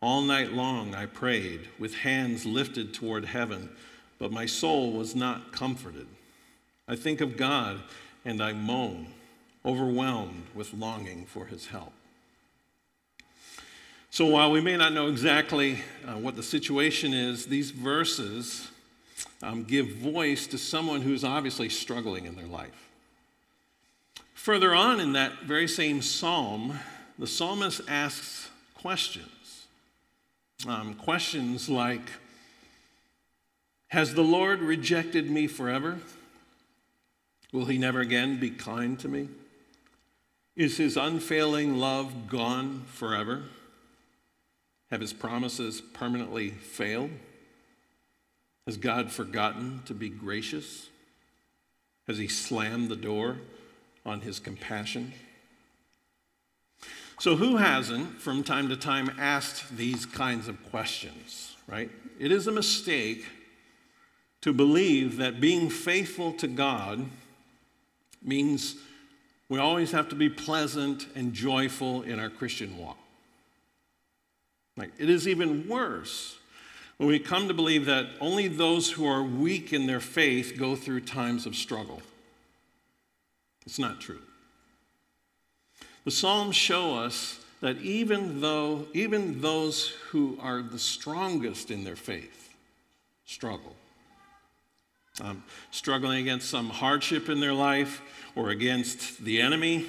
All 0.00 0.22
night 0.22 0.54
long 0.54 0.94
I 0.94 1.04
prayed, 1.04 1.68
with 1.78 1.94
hands 1.94 2.46
lifted 2.46 2.94
toward 2.94 3.26
heaven, 3.26 3.68
but 4.18 4.32
my 4.32 4.46
soul 4.46 4.92
was 4.92 5.14
not 5.14 5.52
comforted. 5.52 6.06
I 6.88 6.96
think 6.96 7.20
of 7.20 7.36
God 7.36 7.82
and 8.24 8.42
I 8.42 8.54
moan, 8.54 9.08
overwhelmed 9.62 10.46
with 10.54 10.72
longing 10.72 11.26
for 11.26 11.44
his 11.44 11.66
help. 11.66 11.92
So 14.10 14.24
while 14.26 14.50
we 14.50 14.60
may 14.60 14.76
not 14.76 14.94
know 14.94 15.08
exactly 15.08 15.78
uh, 16.06 16.12
what 16.14 16.34
the 16.34 16.42
situation 16.42 17.12
is, 17.12 17.46
these 17.46 17.70
verses 17.70 18.68
um, 19.42 19.64
give 19.64 19.88
voice 19.88 20.46
to 20.48 20.58
someone 20.58 21.02
who's 21.02 21.24
obviously 21.24 21.68
struggling 21.68 22.24
in 22.24 22.34
their 22.34 22.46
life. 22.46 22.90
Further 24.34 24.74
on 24.74 24.98
in 24.98 25.12
that 25.12 25.42
very 25.42 25.68
same 25.68 26.00
psalm, 26.00 26.78
the 27.18 27.26
psalmist 27.26 27.82
asks 27.86 28.48
questions. 28.74 29.66
Um, 30.66 30.94
questions 30.94 31.68
like 31.68 32.10
Has 33.88 34.14
the 34.14 34.22
Lord 34.22 34.60
rejected 34.60 35.30
me 35.30 35.46
forever? 35.46 35.98
Will 37.52 37.66
he 37.66 37.78
never 37.78 38.00
again 38.00 38.40
be 38.40 38.50
kind 38.50 38.98
to 39.00 39.08
me? 39.08 39.28
Is 40.56 40.78
his 40.78 40.96
unfailing 40.96 41.76
love 41.76 42.28
gone 42.28 42.84
forever? 42.92 43.42
Have 44.90 45.00
his 45.00 45.12
promises 45.12 45.80
permanently 45.80 46.50
failed? 46.50 47.10
Has 48.66 48.76
God 48.76 49.10
forgotten 49.10 49.82
to 49.86 49.94
be 49.94 50.08
gracious? 50.08 50.88
Has 52.06 52.18
he 52.18 52.28
slammed 52.28 52.88
the 52.88 52.96
door 52.96 53.38
on 54.04 54.22
his 54.22 54.38
compassion? 54.38 55.12
So, 57.20 57.36
who 57.36 57.56
hasn't, 57.56 58.20
from 58.20 58.44
time 58.44 58.68
to 58.68 58.76
time, 58.76 59.10
asked 59.18 59.76
these 59.76 60.06
kinds 60.06 60.48
of 60.48 60.70
questions, 60.70 61.56
right? 61.66 61.90
It 62.18 62.30
is 62.30 62.46
a 62.46 62.52
mistake 62.52 63.26
to 64.42 64.52
believe 64.52 65.16
that 65.16 65.40
being 65.40 65.68
faithful 65.68 66.32
to 66.34 66.46
God 66.46 67.04
means 68.22 68.76
we 69.48 69.58
always 69.58 69.90
have 69.92 70.08
to 70.10 70.14
be 70.14 70.28
pleasant 70.28 71.06
and 71.14 71.32
joyful 71.32 72.02
in 72.02 72.20
our 72.20 72.30
Christian 72.30 72.78
walk. 72.78 72.98
Like, 74.78 74.92
it 74.96 75.10
is 75.10 75.26
even 75.26 75.68
worse 75.68 76.38
when 76.98 77.08
we 77.08 77.18
come 77.18 77.48
to 77.48 77.54
believe 77.54 77.86
that 77.86 78.06
only 78.20 78.46
those 78.46 78.92
who 78.92 79.06
are 79.06 79.22
weak 79.22 79.72
in 79.72 79.86
their 79.86 80.00
faith 80.00 80.54
go 80.56 80.76
through 80.76 81.00
times 81.00 81.46
of 81.46 81.56
struggle. 81.56 82.00
It's 83.66 83.78
not 83.78 84.00
true. 84.00 84.20
The 86.04 86.12
Psalms 86.12 86.54
show 86.56 86.94
us 86.94 87.40
that 87.60 87.76
even 87.78 88.40
though, 88.40 88.86
even 88.94 89.40
those 89.40 89.88
who 90.10 90.38
are 90.40 90.62
the 90.62 90.78
strongest 90.78 91.72
in 91.72 91.82
their 91.84 91.96
faith 91.96 92.54
struggle. 93.26 93.74
Um, 95.20 95.42
struggling 95.72 96.20
against 96.20 96.48
some 96.48 96.70
hardship 96.70 97.28
in 97.28 97.40
their 97.40 97.52
life 97.52 98.00
or 98.36 98.50
against 98.50 99.24
the 99.24 99.40
enemy, 99.40 99.84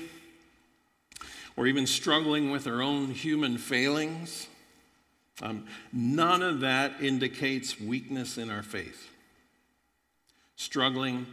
or 1.55 1.67
even 1.67 1.86
struggling 1.86 2.50
with 2.50 2.63
their 2.63 2.81
own 2.81 3.12
human 3.12 3.58
failings. 3.58 4.49
Um, 5.41 5.65
none 5.93 6.41
of 6.41 6.60
that 6.62 7.01
indicates 7.01 7.79
weakness 7.79 8.38
in 8.38 8.50
our 8.50 8.63
faith. 8.63 9.10
Struggling 10.55 11.25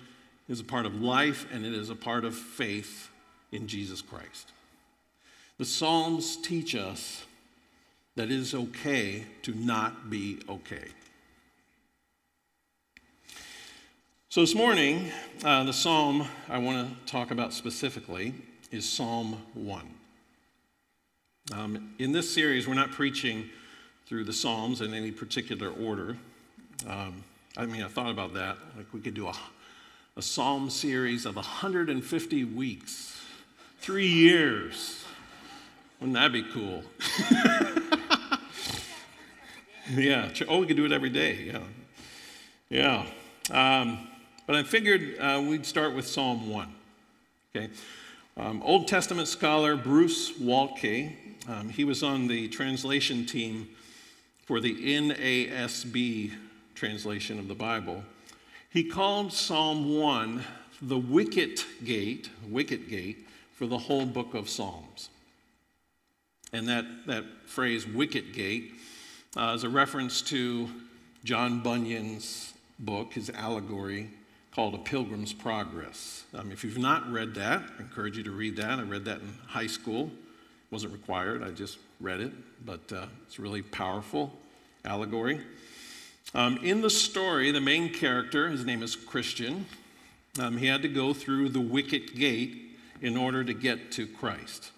is 0.48 0.60
a 0.60 0.64
part 0.64 0.86
of 0.86 1.00
life 1.00 1.46
and 1.52 1.66
it 1.66 1.72
is 1.72 1.90
a 1.90 1.96
part 1.96 2.25
of 2.25 2.34
faith 2.34 3.10
in 3.50 3.66
Jesus 3.66 4.00
Christ. 4.00 4.52
The 5.58 5.64
Psalms 5.64 6.36
teach 6.36 6.75
us 6.75 7.25
that 8.14 8.25
it 8.25 8.38
is 8.38 8.54
okay 8.54 9.25
to 9.42 9.54
not 9.54 10.10
be 10.10 10.38
okay. 10.48 10.88
So, 14.28 14.42
this 14.42 14.54
morning, 14.54 15.10
uh, 15.44 15.64
the 15.64 15.72
psalm 15.72 16.26
I 16.48 16.58
want 16.58 16.88
to 16.88 17.10
talk 17.10 17.30
about 17.30 17.54
specifically 17.54 18.34
is 18.70 18.86
Psalm 18.86 19.40
1. 19.54 19.82
Um, 21.52 21.94
in 21.98 22.12
this 22.12 22.34
series, 22.34 22.68
we're 22.68 22.75
not 22.75 22.90
preaching 22.90 23.48
through 24.06 24.25
the 24.25 24.32
Psalms 24.32 24.80
in 24.80 24.94
any 24.94 25.10
particular 25.10 25.68
order. 25.68 26.16
Um, 26.88 27.25
I 27.56 27.66
mean, 27.66 27.82
I 27.82 27.88
thought 27.88 28.10
about 28.10 28.34
that. 28.34 28.56
Like 28.76 28.86
we 28.92 29.00
could 29.00 29.14
do 29.14 29.26
a, 29.26 29.34
a 30.16 30.22
psalm 30.22 30.70
series 30.70 31.26
of 31.26 31.34
150 31.36 32.44
weeks, 32.44 33.20
three 33.80 34.06
years. 34.06 35.04
Wouldn't 36.00 36.14
that 36.14 36.32
be 36.32 36.44
cool? 36.44 36.84
yeah. 39.96 40.30
Oh, 40.48 40.60
we 40.60 40.66
could 40.66 40.76
do 40.76 40.84
it 40.84 40.92
every 40.92 41.10
day. 41.10 41.50
Yeah. 41.50 41.60
Yeah. 42.68 43.06
Um, 43.50 44.06
but 44.46 44.54
I 44.54 44.62
figured 44.62 45.18
uh, 45.18 45.42
we'd 45.44 45.66
start 45.66 45.94
with 45.94 46.06
Psalm 46.06 46.48
1. 46.50 46.75
Okay. 47.56 47.70
Um, 48.36 48.62
Old 48.62 48.86
Testament 48.86 49.26
scholar 49.26 49.76
Bruce 49.76 50.32
Waltke, 50.38 51.14
um, 51.48 51.70
he 51.70 51.84
was 51.84 52.02
on 52.02 52.28
the 52.28 52.48
translation 52.48 53.25
team 53.25 53.68
for 54.46 54.60
the 54.60 54.74
NASB 54.74 56.32
translation 56.74 57.38
of 57.38 57.48
the 57.48 57.54
Bible. 57.54 58.02
He 58.70 58.84
called 58.84 59.32
Psalm 59.32 59.98
1 59.98 60.42
the 60.82 60.98
wicket 60.98 61.64
gate, 61.84 62.30
wicket 62.48 62.88
gate 62.88 63.26
for 63.54 63.66
the 63.66 63.78
whole 63.78 64.06
book 64.06 64.34
of 64.34 64.48
Psalms. 64.48 65.08
And 66.52 66.68
that, 66.68 66.84
that 67.06 67.24
phrase, 67.46 67.86
wicket 67.86 68.32
gate, 68.32 68.74
uh, 69.36 69.52
is 69.56 69.64
a 69.64 69.68
reference 69.68 70.22
to 70.22 70.68
John 71.24 71.60
Bunyan's 71.60 72.54
book, 72.78 73.14
his 73.14 73.30
allegory 73.30 74.10
called 74.52 74.74
A 74.74 74.78
Pilgrim's 74.78 75.32
Progress. 75.32 76.24
Um, 76.34 76.52
if 76.52 76.62
you've 76.62 76.78
not 76.78 77.10
read 77.10 77.34
that, 77.34 77.62
I 77.78 77.82
encourage 77.82 78.16
you 78.16 78.22
to 78.24 78.30
read 78.30 78.56
that. 78.56 78.78
I 78.78 78.82
read 78.82 79.04
that 79.06 79.20
in 79.20 79.34
high 79.46 79.66
school. 79.66 80.10
Wasn't 80.70 80.92
required, 80.92 81.42
I 81.42 81.50
just 81.50 81.78
read 82.00 82.20
it, 82.20 82.32
but 82.64 82.80
uh, 82.92 83.06
it's 83.26 83.38
a 83.38 83.42
really 83.42 83.62
powerful 83.62 84.32
allegory. 84.85 85.40
Um, 86.35 86.58
in 86.58 86.80
the 86.80 86.90
story, 86.90 87.50
the 87.50 87.61
main 87.61 87.92
character, 87.92 88.49
his 88.49 88.64
name 88.64 88.82
is 88.82 88.96
Christian, 88.96 89.66
um, 90.38 90.56
he 90.56 90.66
had 90.66 90.82
to 90.82 90.88
go 90.88 91.14
through 91.14 91.50
the 91.50 91.61
wicket 91.61 92.14
gate 92.14 92.78
in 93.00 93.16
order 93.16 93.44
to 93.44 93.54
get 93.54 93.92
to 93.92 94.06
Christ. 94.06 94.70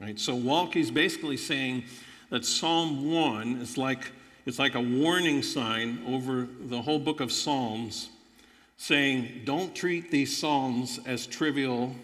Right? 0.00 0.18
So 0.18 0.34
Waltke's 0.34 0.90
basically 0.90 1.36
saying 1.36 1.84
that 2.30 2.44
Psalm 2.44 3.12
1 3.12 3.56
is 3.60 3.76
like, 3.76 4.12
it's 4.46 4.58
like 4.58 4.74
a 4.74 4.80
warning 4.80 5.42
sign 5.42 6.02
over 6.06 6.48
the 6.60 6.80
whole 6.80 6.98
book 6.98 7.20
of 7.20 7.30
Psalms 7.32 8.08
saying, 8.76 9.42
Don't 9.44 9.74
treat 9.74 10.10
these 10.10 10.36
Psalms 10.36 11.00
as 11.04 11.26
trivial, 11.26 11.94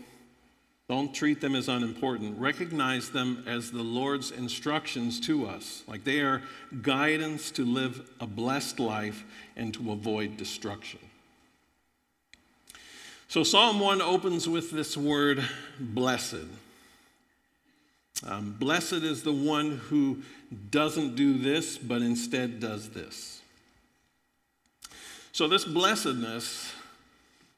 don't 0.88 1.14
treat 1.14 1.40
them 1.40 1.54
as 1.54 1.68
unimportant. 1.68 2.38
Recognize 2.38 3.10
them 3.10 3.42
as 3.46 3.70
the 3.70 3.82
Lord's 3.82 4.30
instructions 4.30 5.18
to 5.20 5.46
us. 5.46 5.82
Like 5.86 6.04
they 6.04 6.20
are 6.20 6.42
guidance 6.82 7.50
to 7.52 7.64
live 7.64 8.10
a 8.20 8.26
blessed 8.26 8.78
life 8.78 9.24
and 9.56 9.72
to 9.74 9.92
avoid 9.92 10.36
destruction. 10.36 11.00
So, 13.28 13.42
Psalm 13.42 13.80
1 13.80 14.02
opens 14.02 14.48
with 14.48 14.70
this 14.70 14.96
word, 14.96 15.42
blessed. 15.80 16.46
Um, 18.24 18.54
blessed 18.58 18.92
is 18.92 19.22
the 19.22 19.32
one 19.32 19.78
who 19.88 20.22
doesn't 20.70 21.16
do 21.16 21.38
this, 21.38 21.76
but 21.78 22.00
instead 22.02 22.60
does 22.60 22.90
this. 22.90 23.40
So, 25.32 25.48
this 25.48 25.64
blessedness 25.64 26.72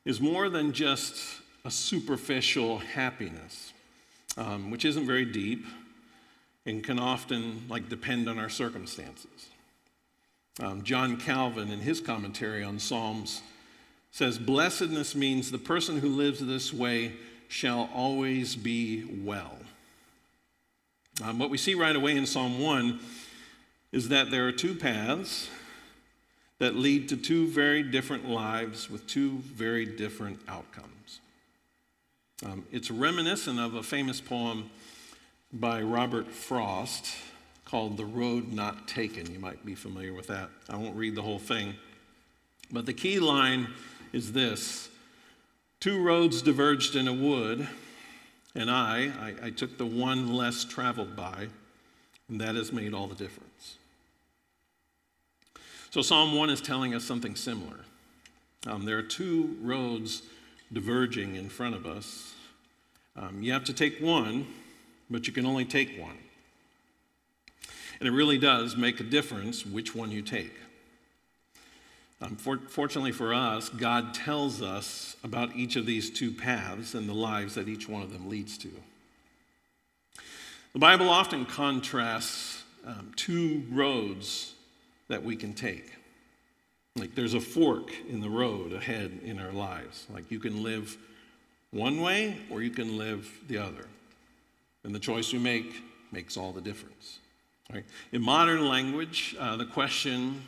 is 0.04 0.21
more 0.21 0.49
than 0.49 0.73
just 0.73 1.42
a 1.66 1.70
superficial 1.70 2.78
happiness, 2.78 3.73
um, 4.37 4.70
which 4.70 4.85
isn't 4.85 5.04
very 5.04 5.25
deep 5.25 5.66
and 6.64 6.85
can 6.85 7.00
often 7.00 7.61
like 7.68 7.88
depend 7.88 8.28
on 8.28 8.38
our 8.38 8.49
circumstances. 8.49 9.49
Um, 10.61 10.85
John 10.85 11.16
Calvin, 11.16 11.73
in 11.73 11.80
his 11.80 12.00
commentary 12.00 12.62
on 12.62 12.78
Psalms, 12.78 13.42
says, 14.12 14.38
Blessedness 14.38 15.16
means 15.16 15.50
the 15.50 15.58
person 15.58 15.99
who 15.99 16.11
lives 16.11 16.38
this 16.38 16.73
way 16.73 17.14
shall 17.49 17.90
always 17.92 18.54
be 18.54 19.04
well. 19.24 19.59
Um, 21.24 21.40
what 21.40 21.50
we 21.50 21.59
see 21.59 21.74
right 21.74 21.96
away 21.96 22.16
in 22.16 22.26
Psalm 22.26 22.61
1 22.61 23.00
is 23.90 24.09
that 24.11 24.31
there 24.31 24.46
are 24.46 24.52
two 24.52 24.76
paths 24.76 25.48
that 26.61 26.76
lead 26.76 27.09
to 27.09 27.16
two 27.16 27.48
very 27.48 27.83
different 27.83 28.29
lives 28.29 28.88
with 28.88 29.05
two 29.09 29.38
very 29.38 29.85
different 29.85 30.38
outcomes. 30.48 30.95
Um, 32.44 32.66
it's 32.70 32.90
reminiscent 32.90 33.59
of 33.59 33.75
a 33.75 33.83
famous 33.83 34.20
poem 34.20 34.68
by 35.55 35.81
Robert 35.81 36.27
Frost 36.27 37.16
called 37.64 37.96
The 37.96 38.05
Road 38.05 38.53
Not 38.53 38.87
Taken. 38.87 39.33
You 39.33 39.38
might 39.38 39.64
be 39.64 39.75
familiar 39.75 40.12
with 40.12 40.27
that. 40.27 40.51
I 40.68 40.77
won't 40.77 40.94
read 40.96 41.14
the 41.14 41.22
whole 41.22 41.38
thing. 41.38 41.75
But 42.70 42.85
the 42.85 42.92
key 42.92 43.20
line 43.20 43.68
is 44.12 44.33
this 44.33 44.90
Two 45.81 46.03
roads 46.03 46.42
diverged 46.42 46.94
in 46.94 47.09
a 47.09 47.12
wood, 47.12 47.68
and 48.55 48.70
I, 48.70 49.12
I, 49.20 49.46
I 49.46 49.51
took 49.51 49.79
the 49.79 49.87
one 49.87 50.33
less 50.35 50.64
traveled 50.64 51.16
by, 51.16 51.49
and 52.29 52.40
that 52.40 52.55
has 52.55 52.72
made 52.72 52.92
all 52.92 53.07
the 53.07 53.14
difference. 53.14 53.77
So, 55.90 56.03
Psalm 56.03 56.35
1 56.35 56.51
is 56.51 56.61
telling 56.61 56.94
us 56.94 57.05
something 57.05 57.35
similar. 57.35 57.81
Um, 58.66 58.85
there 58.85 58.99
are 58.99 59.03
two 59.03 59.57
roads 59.62 60.22
diverging 60.72 61.37
in 61.37 61.48
front 61.48 61.74
of 61.74 61.87
us. 61.87 62.35
Um, 63.16 63.42
you 63.42 63.52
have 63.52 63.64
to 63.64 63.72
take 63.72 64.00
one, 64.00 64.46
but 65.09 65.26
you 65.26 65.33
can 65.33 65.46
only 65.46 65.64
take 65.64 65.98
one. 65.98 66.18
And 67.98 68.09
it 68.09 68.12
really 68.12 68.38
does 68.38 68.76
make 68.76 69.00
a 69.00 69.05
difference 69.05 69.64
which 69.64 69.94
one 69.94 70.11
you 70.11 70.22
take. 70.22 70.52
Um, 72.20 72.37
for, 72.37 72.59
fortunately 72.68 73.12
for 73.12 73.35
us, 73.35 73.68
God 73.68 74.14
tells 74.14 74.62
us 74.62 75.16
about 75.22 75.55
each 75.55 75.76
of 75.76 75.87
these 75.87 76.11
two 76.11 76.33
paths 76.33 76.94
and 76.94 77.09
the 77.09 77.14
lives 77.14 77.55
that 77.55 77.68
each 77.68 77.88
one 77.88 78.02
of 78.02 78.12
them 78.12 78.29
leads 78.29 78.57
to. 78.59 78.70
The 80.72 80.79
Bible 80.79 81.09
often 81.09 81.46
contrasts 81.46 82.62
um, 82.87 83.12
two 83.16 83.64
roads 83.70 84.55
that 85.09 85.22
we 85.22 85.37
can 85.37 85.55
take. 85.55 85.95
Like 86.96 87.14
there's 87.14 87.35
a 87.35 87.40
fork 87.40 87.92
in 88.09 88.20
the 88.20 88.30
road 88.30 88.72
ahead 88.72 89.20
in 89.24 89.38
our 89.38 89.52
lives. 89.52 90.06
Like 90.12 90.30
you 90.30 90.38
can 90.38 90.62
live 90.62 90.96
one 91.70 92.00
way 92.00 92.38
or 92.50 92.62
you 92.62 92.70
can 92.70 92.96
live 92.96 93.30
the 93.48 93.59
other. 93.59 93.87
And 94.85 94.94
the 94.94 94.98
choice 94.98 95.32
you 95.32 95.40
make 95.40 95.82
makes 96.12 96.37
all 96.37 96.52
the 96.52 96.61
difference. 96.61 97.18
Right? 97.72 97.85
In 98.12 98.22
modern 98.22 98.68
language, 98.68 99.37
uh, 99.38 99.56
the 99.56 99.66
question 99.66 100.42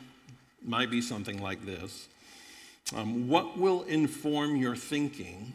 might 0.63 0.89
be 0.89 1.01
something 1.01 1.41
like 1.41 1.65
this 1.65 2.07
um, 2.95 3.27
What 3.27 3.57
will 3.57 3.83
inform 3.83 4.55
your 4.55 4.75
thinking, 4.75 5.53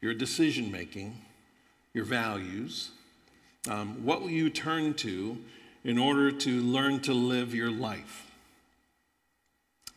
your 0.00 0.14
decision 0.14 0.70
making, 0.70 1.16
your 1.94 2.04
values? 2.04 2.90
Um, 3.70 4.04
what 4.04 4.20
will 4.20 4.30
you 4.30 4.50
turn 4.50 4.94
to 4.94 5.38
in 5.84 5.98
order 5.98 6.30
to 6.30 6.60
learn 6.60 7.00
to 7.00 7.12
live 7.12 7.54
your 7.54 7.70
life. 7.70 8.31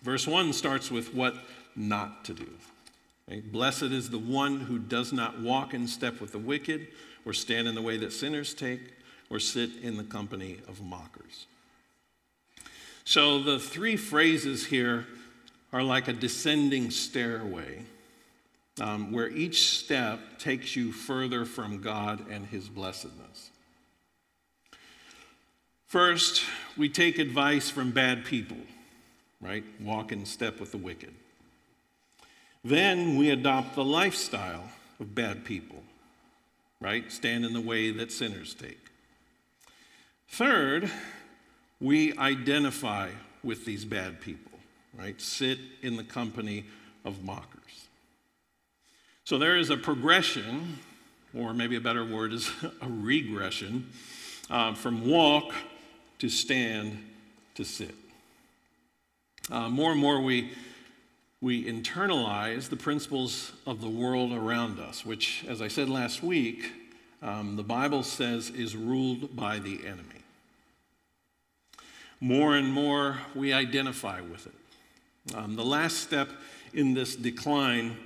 Verse 0.05 0.27
1 0.27 0.53
starts 0.53 0.91
with 0.91 1.15
what 1.15 1.33
not 1.75 2.23
to 2.25 2.33
do. 2.35 2.47
Blessed 3.51 3.85
is 3.85 4.11
the 4.11 4.19
one 4.19 4.59
who 4.59 4.77
does 4.77 5.11
not 5.11 5.41
walk 5.41 5.73
in 5.73 5.87
step 5.87 6.21
with 6.21 6.31
the 6.31 6.37
wicked, 6.37 6.89
or 7.25 7.33
stand 7.33 7.67
in 7.67 7.73
the 7.73 7.81
way 7.81 7.97
that 7.97 8.13
sinners 8.13 8.53
take, 8.53 8.93
or 9.31 9.39
sit 9.39 9.71
in 9.81 9.97
the 9.97 10.03
company 10.03 10.59
of 10.67 10.79
mockers. 10.79 11.47
So 13.03 13.41
the 13.41 13.57
three 13.57 13.97
phrases 13.97 14.67
here 14.67 15.07
are 15.73 15.81
like 15.81 16.07
a 16.07 16.13
descending 16.13 16.91
stairway 16.91 17.81
um, 18.79 19.11
where 19.11 19.29
each 19.29 19.75
step 19.75 20.19
takes 20.37 20.75
you 20.75 20.91
further 20.91 21.45
from 21.45 21.81
God 21.81 22.29
and 22.29 22.45
his 22.45 22.69
blessedness. 22.69 23.49
First, 25.87 26.43
we 26.77 26.89
take 26.89 27.17
advice 27.17 27.71
from 27.71 27.89
bad 27.89 28.23
people, 28.23 28.57
right? 29.41 29.63
Walk 29.81 30.11
in 30.11 30.25
step 30.25 30.59
with 30.59 30.71
the 30.71 30.77
wicked. 30.77 31.13
Then 32.63 33.15
we 33.15 33.29
adopt 33.29 33.75
the 33.75 33.85
lifestyle 33.85 34.63
of 34.99 35.13
bad 35.13 35.45
people, 35.45 35.83
right? 36.81 37.11
Stand 37.11 37.45
in 37.45 37.53
the 37.53 37.61
way 37.61 37.91
that 37.91 38.11
sinners 38.11 38.53
take. 38.53 38.79
Third, 40.29 40.89
we 41.79 42.17
identify 42.17 43.09
with 43.43 43.65
these 43.65 43.85
bad 43.85 44.19
people, 44.19 44.57
right? 44.97 45.19
Sit 45.21 45.59
in 45.81 45.95
the 45.95 46.03
company 46.03 46.65
of 47.03 47.23
mockers. 47.23 47.87
So 49.25 49.37
there 49.37 49.57
is 49.57 49.69
a 49.69 49.77
progression, 49.77 50.79
or 51.35 51.53
maybe 51.53 51.75
a 51.75 51.81
better 51.81 52.05
word 52.05 52.33
is 52.33 52.49
a 52.81 52.89
regression, 52.89 53.91
uh, 54.49 54.73
from 54.73 55.07
walk 55.07 55.53
to 56.19 56.29
stand, 56.29 57.03
to 57.55 57.63
sit. 57.63 57.95
Uh, 59.51 59.69
more 59.69 59.91
and 59.91 59.99
more, 59.99 60.21
we, 60.21 60.51
we 61.39 61.65
internalize 61.65 62.69
the 62.69 62.75
principles 62.75 63.51
of 63.67 63.79
the 63.79 63.89
world 63.89 64.33
around 64.33 64.79
us, 64.79 65.05
which, 65.05 65.45
as 65.47 65.61
I 65.61 65.67
said 65.67 65.87
last 65.87 66.23
week, 66.23 66.71
um, 67.21 67.55
the 67.55 67.63
Bible 67.63 68.03
says 68.03 68.49
is 68.49 68.75
ruled 68.75 69.35
by 69.35 69.59
the 69.59 69.85
enemy. 69.85 70.23
More 72.19 72.55
and 72.55 72.71
more, 72.71 73.17
we 73.35 73.53
identify 73.53 74.21
with 74.21 74.47
it. 74.47 75.35
Um, 75.35 75.55
the 75.55 75.65
last 75.65 75.97
step 75.97 76.29
in 76.73 76.93
this 76.93 77.15
decline 77.15 77.97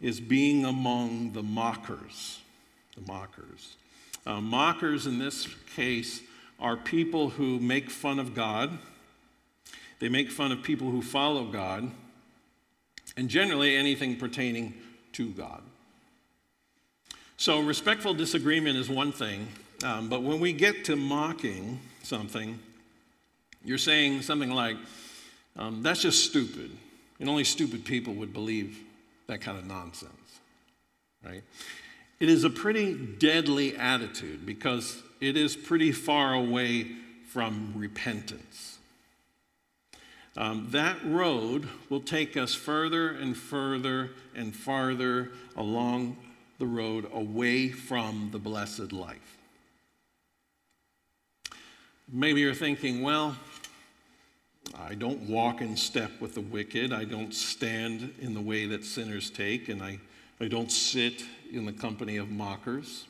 is 0.00 0.20
being 0.20 0.64
among 0.64 1.32
the 1.32 1.42
mockers. 1.42 2.40
The 2.94 3.06
mockers. 3.06 3.76
Uh, 4.26 4.40
mockers 4.40 5.06
in 5.06 5.18
this 5.18 5.48
case 5.74 6.20
are 6.58 6.76
people 6.76 7.30
who 7.30 7.58
make 7.60 7.90
fun 7.90 8.18
of 8.18 8.34
God. 8.34 8.78
They 9.98 10.08
make 10.08 10.30
fun 10.30 10.52
of 10.52 10.62
people 10.62 10.90
who 10.90 11.02
follow 11.02 11.44
God, 11.44 11.90
and 13.16 13.28
generally 13.28 13.76
anything 13.76 14.16
pertaining 14.16 14.74
to 15.12 15.30
God. 15.30 15.62
So, 17.38 17.60
respectful 17.60 18.14
disagreement 18.14 18.76
is 18.76 18.88
one 18.88 19.12
thing, 19.12 19.48
um, 19.84 20.08
but 20.08 20.22
when 20.22 20.40
we 20.40 20.52
get 20.52 20.84
to 20.86 20.96
mocking 20.96 21.80
something, 22.02 22.58
you're 23.64 23.78
saying 23.78 24.22
something 24.22 24.50
like, 24.50 24.76
um, 25.56 25.82
that's 25.82 26.00
just 26.00 26.24
stupid. 26.24 26.70
And 27.18 27.28
only 27.28 27.44
stupid 27.44 27.84
people 27.84 28.14
would 28.14 28.32
believe 28.32 28.78
that 29.26 29.40
kind 29.40 29.58
of 29.58 29.66
nonsense, 29.66 30.40
right? 31.24 31.42
It 32.20 32.28
is 32.28 32.44
a 32.44 32.50
pretty 32.50 32.94
deadly 32.94 33.76
attitude 33.76 34.46
because 34.46 35.02
it 35.20 35.36
is 35.36 35.56
pretty 35.56 35.92
far 35.92 36.34
away 36.34 36.86
from 37.28 37.72
repentance. 37.74 38.75
Um, 40.36 40.68
that 40.70 40.98
road 41.04 41.66
will 41.88 42.00
take 42.00 42.36
us 42.36 42.54
further 42.54 43.10
and 43.10 43.36
further 43.36 44.10
and 44.34 44.54
farther 44.54 45.30
along 45.56 46.18
the 46.58 46.66
road 46.66 47.10
away 47.12 47.70
from 47.70 48.28
the 48.32 48.38
blessed 48.38 48.92
life. 48.92 49.38
Maybe 52.12 52.40
you're 52.40 52.54
thinking, 52.54 53.02
well, 53.02 53.36
I 54.78 54.94
don't 54.94 55.20
walk 55.22 55.60
in 55.60 55.76
step 55.76 56.12
with 56.20 56.34
the 56.34 56.40
wicked. 56.40 56.92
I 56.92 57.04
don't 57.04 57.34
stand 57.34 58.14
in 58.20 58.34
the 58.34 58.40
way 58.40 58.66
that 58.66 58.84
sinners 58.84 59.30
take, 59.30 59.68
and 59.68 59.82
I, 59.82 59.98
I 60.40 60.48
don't 60.48 60.70
sit 60.70 61.24
in 61.50 61.64
the 61.64 61.72
company 61.72 62.16
of 62.18 62.30
mockers. 62.30 63.06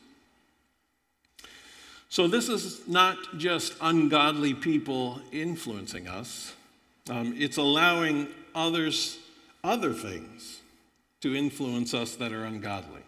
So, 2.09 2.29
this 2.29 2.49
is 2.49 2.87
not 2.87 3.17
just 3.37 3.75
ungodly 3.81 4.55
people 4.55 5.21
influencing 5.33 6.07
us, 6.07 6.55
um, 7.09 7.35
it's 7.37 7.57
allowing 7.57 8.29
others, 8.55 9.19
other 9.63 9.93
things, 9.93 10.61
to 11.21 11.35
influence 11.35 11.95
us 11.95 12.17
that 12.17 12.33
are 12.33 12.45
ungodly. 12.45 13.03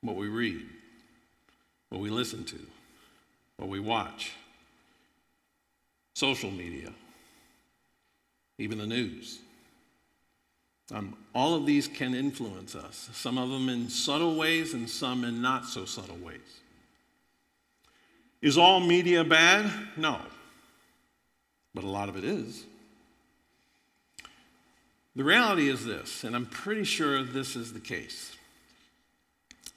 What 0.00 0.16
we 0.16 0.28
read, 0.28 0.66
what 1.88 2.00
we 2.00 2.10
listen 2.10 2.44
to, 2.44 2.58
what 3.56 3.68
we 3.68 3.80
watch 3.80 4.32
social 6.14 6.50
media, 6.50 6.92
even 8.58 8.78
the 8.78 8.86
news. 8.86 9.40
Um, 10.94 11.16
all 11.34 11.54
of 11.54 11.66
these 11.66 11.88
can 11.88 12.14
influence 12.14 12.74
us, 12.74 13.10
some 13.12 13.38
of 13.38 13.50
them 13.50 13.68
in 13.68 13.88
subtle 13.88 14.36
ways 14.36 14.72
and 14.72 14.88
some 14.88 15.24
in 15.24 15.42
not 15.42 15.66
so 15.66 15.84
subtle 15.84 16.16
ways. 16.16 16.40
Is 18.40 18.56
all 18.56 18.80
media 18.80 19.24
bad? 19.24 19.70
No. 19.96 20.20
But 21.76 21.84
a 21.84 21.88
lot 21.88 22.08
of 22.08 22.16
it 22.16 22.24
is. 22.24 22.64
The 25.14 25.22
reality 25.22 25.68
is 25.68 25.84
this, 25.84 26.24
and 26.24 26.34
I'm 26.34 26.46
pretty 26.46 26.84
sure 26.84 27.22
this 27.22 27.54
is 27.54 27.74
the 27.74 27.80
case. 27.80 28.34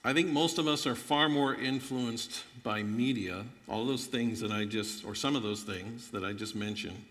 I 0.06 0.14
think 0.14 0.30
most 0.30 0.58
of 0.60 0.66
us 0.66 0.88
are 0.88 0.96
far 0.96 1.28
more 1.28 1.54
influenced 1.54 2.44
by 2.64 2.84
media, 2.84 3.44
all 3.68 3.86
those 3.86 4.06
things 4.06 4.40
that 4.40 4.50
I 4.50 4.64
just, 4.64 5.04
or 5.04 5.14
some 5.14 5.36
of 5.36 5.44
those 5.44 5.64
things 5.64 6.10
that 6.12 6.24
I 6.24 6.32
just 6.32 6.56
mentioned, 6.56 7.04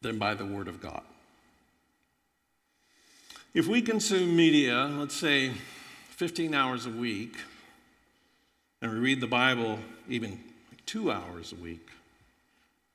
than 0.00 0.18
by 0.18 0.32
the 0.32 0.46
Word 0.46 0.66
of 0.66 0.80
God. 0.80 1.02
If 3.52 3.66
we 3.66 3.82
consume 3.82 4.34
media, 4.34 4.90
let's 4.98 5.14
say 5.14 5.52
15 6.08 6.54
hours 6.54 6.86
a 6.86 6.90
week, 6.90 7.36
and 8.80 8.92
we 8.92 8.98
read 8.98 9.20
the 9.20 9.26
Bible 9.26 9.78
even 10.08 10.40
two 10.86 11.12
hours 11.12 11.52
a 11.52 11.56
week, 11.56 11.86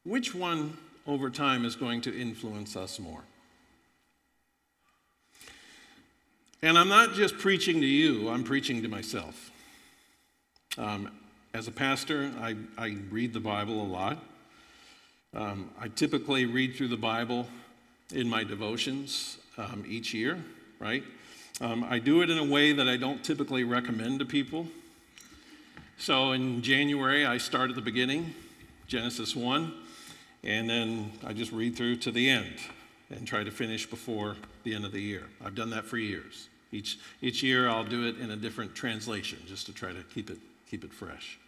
which 0.10 0.34
one 0.34 0.76
over 1.06 1.30
time 1.30 1.64
is 1.64 1.76
going 1.76 2.02
to 2.02 2.20
influence 2.20 2.76
us 2.76 3.00
more? 3.00 3.22
And 6.64 6.80
I'm 6.80 6.90
not 6.90 7.14
just 7.14 7.38
preaching 7.38 7.80
to 7.80 7.86
you, 7.86 8.28
I'm 8.28 8.44
preaching 8.44 8.82
to 8.82 8.88
myself. 8.88 9.52
Um, 10.80 11.12
as 11.54 11.68
a 11.68 11.72
pastor, 11.72 12.32
I, 12.42 12.56
I, 12.78 12.98
read 13.12 13.34
the 13.34 13.40
Bible 13.40 13.82
a 13.82 13.86
lot. 13.86 14.24
Um, 15.36 15.70
I 15.80 15.88
typically 15.90 16.46
read 16.46 16.76
through 16.76 16.88
the 16.88 16.98
Bible 16.98 17.48
in 18.14 18.28
my 18.28 18.44
devotions 18.44 19.38
um, 19.58 19.84
each 19.88 20.14
year, 20.14 20.44
right? 20.80 21.04
Um, 21.62 21.86
I 21.88 22.00
do 22.00 22.22
it 22.24 22.30
in 22.30 22.40
a 22.40 22.44
way 22.44 22.72
that 22.72 22.88
I 22.88 22.98
don't 22.98 23.24
typically 23.24 23.64
recommend 23.64 24.20
to 24.20 24.26
people. 24.26 24.68
So 25.98 26.32
in 26.32 26.62
January, 26.64 27.26
I 27.26 27.38
start 27.38 27.70
at 27.70 27.76
the 27.76 27.82
beginning, 27.82 28.34
Genesis 28.88 29.36
1, 29.36 29.74
and 30.44 30.70
then 30.70 31.12
I 31.26 31.34
just 31.34 31.52
read 31.52 31.76
through 31.76 31.98
to 31.98 32.12
the 32.12 32.30
end 32.30 32.56
and 33.10 33.28
try 33.28 33.44
to 33.44 33.52
finish 33.52 33.86
before 33.86 34.36
the 34.64 34.74
end 34.74 34.86
of 34.86 34.92
the 34.92 35.02
year. 35.02 35.24
I've 35.44 35.56
done 35.56 35.70
that 35.72 35.86
for 35.86 35.98
years. 35.98 36.48
Each, 36.72 37.00
each 37.22 37.42
year 37.42 37.68
I'll 37.68 37.84
do 37.84 38.08
it 38.08 38.20
in 38.20 38.32
a 38.32 38.36
different 38.36 38.76
translation 38.76 39.40
just 39.48 39.66
to 39.66 39.74
try 39.74 39.92
to 39.92 40.04
keep 40.14 40.30
it, 40.30 40.38
keep 40.70 40.84
it 40.84 40.94
fresh. 40.94 41.40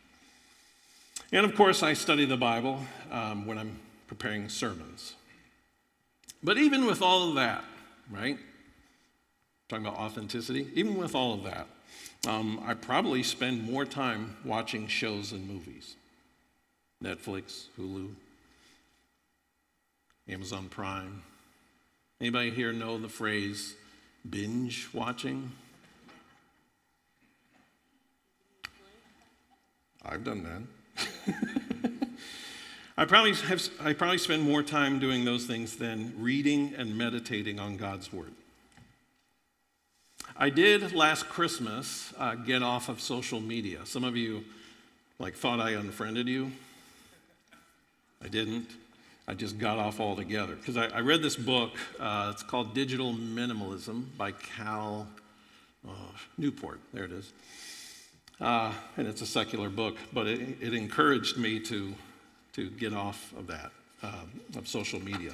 And 1.31 1.45
of 1.45 1.55
course, 1.55 1.83
I 1.83 1.93
study 1.93 2.25
the 2.25 2.37
Bible 2.37 2.79
um, 3.11 3.45
when 3.45 3.57
I'm 3.57 3.79
preparing 4.07 4.49
sermons. 4.49 5.13
But 6.43 6.57
even 6.57 6.85
with 6.85 7.01
all 7.01 7.29
of 7.29 7.35
that, 7.35 7.63
right? 8.09 8.37
Talking 9.69 9.85
about 9.85 9.99
authenticity, 9.99 10.67
even 10.73 10.97
with 10.97 11.15
all 11.15 11.33
of 11.33 11.43
that, 11.43 11.67
um, 12.27 12.61
I 12.65 12.73
probably 12.73 13.23
spend 13.23 13.63
more 13.63 13.85
time 13.85 14.35
watching 14.43 14.87
shows 14.87 15.31
and 15.31 15.47
movies. 15.47 15.95
Netflix, 17.03 17.65
Hulu, 17.79 18.09
Amazon 20.31 20.69
Prime. 20.69 21.21
Anybody 22.21 22.51
here 22.51 22.71
know 22.71 22.97
the 22.97 23.09
phrase 23.09 23.75
binge 24.29 24.87
watching? 24.93 25.51
I've 30.03 30.23
done 30.23 30.67
that. 30.95 31.37
I 32.97 33.05
probably, 33.05 33.33
have, 33.33 33.67
I 33.81 33.93
probably 33.93 34.17
spend 34.17 34.43
more 34.43 34.63
time 34.63 34.99
doing 34.99 35.25
those 35.25 35.45
things 35.45 35.75
than 35.75 36.13
reading 36.17 36.73
and 36.77 36.97
meditating 36.97 37.59
on 37.59 37.75
God's 37.75 38.13
Word. 38.13 38.31
I 40.37 40.49
did 40.49 40.93
last 40.93 41.27
Christmas 41.27 42.13
uh, 42.17 42.35
get 42.35 42.63
off 42.63 42.87
of 42.87 43.01
social 43.01 43.41
media. 43.41 43.79
Some 43.85 44.03
of 44.03 44.15
you 44.15 44.45
like 45.19 45.35
thought 45.35 45.59
I 45.59 45.71
unfriended 45.71 46.27
you. 46.27 46.51
I 48.23 48.27
didn't. 48.27 48.69
I 49.27 49.33
just 49.33 49.57
got 49.57 49.77
off 49.77 49.99
altogether. 49.99 50.55
Because 50.55 50.77
I, 50.77 50.87
I, 50.87 50.99
read 50.99 51.21
this 51.21 51.35
book, 51.35 51.71
uh, 51.99 52.31
it's 52.33 52.43
called 52.43 52.73
Digital 52.73 53.13
Minimalism 53.13 54.05
by 54.17 54.31
Cal 54.31 55.07
uh, 55.87 55.91
Newport. 56.37 56.79
There 56.93 57.03
it 57.03 57.11
is. 57.11 57.31
Uh, 58.39 58.73
and 58.97 59.07
it's 59.07 59.21
a 59.21 59.25
secular 59.25 59.69
book, 59.69 59.97
but 60.11 60.25
it, 60.27 60.57
it, 60.59 60.73
encouraged 60.73 61.37
me 61.37 61.59
to, 61.59 61.93
to 62.53 62.71
get 62.71 62.91
off 62.91 63.31
of 63.37 63.45
that, 63.45 63.71
um, 64.01 64.31
of 64.57 64.67
social 64.67 64.99
media. 64.99 65.31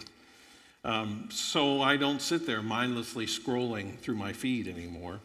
Um, 0.84 1.30
so 1.32 1.82
I 1.82 1.96
don't 1.96 2.22
sit 2.22 2.46
there 2.46 2.62
mindlessly 2.62 3.26
scrolling 3.26 3.98
through 4.00 4.16
my 4.16 4.34
feed 4.34 4.68
anymore. 4.68 5.22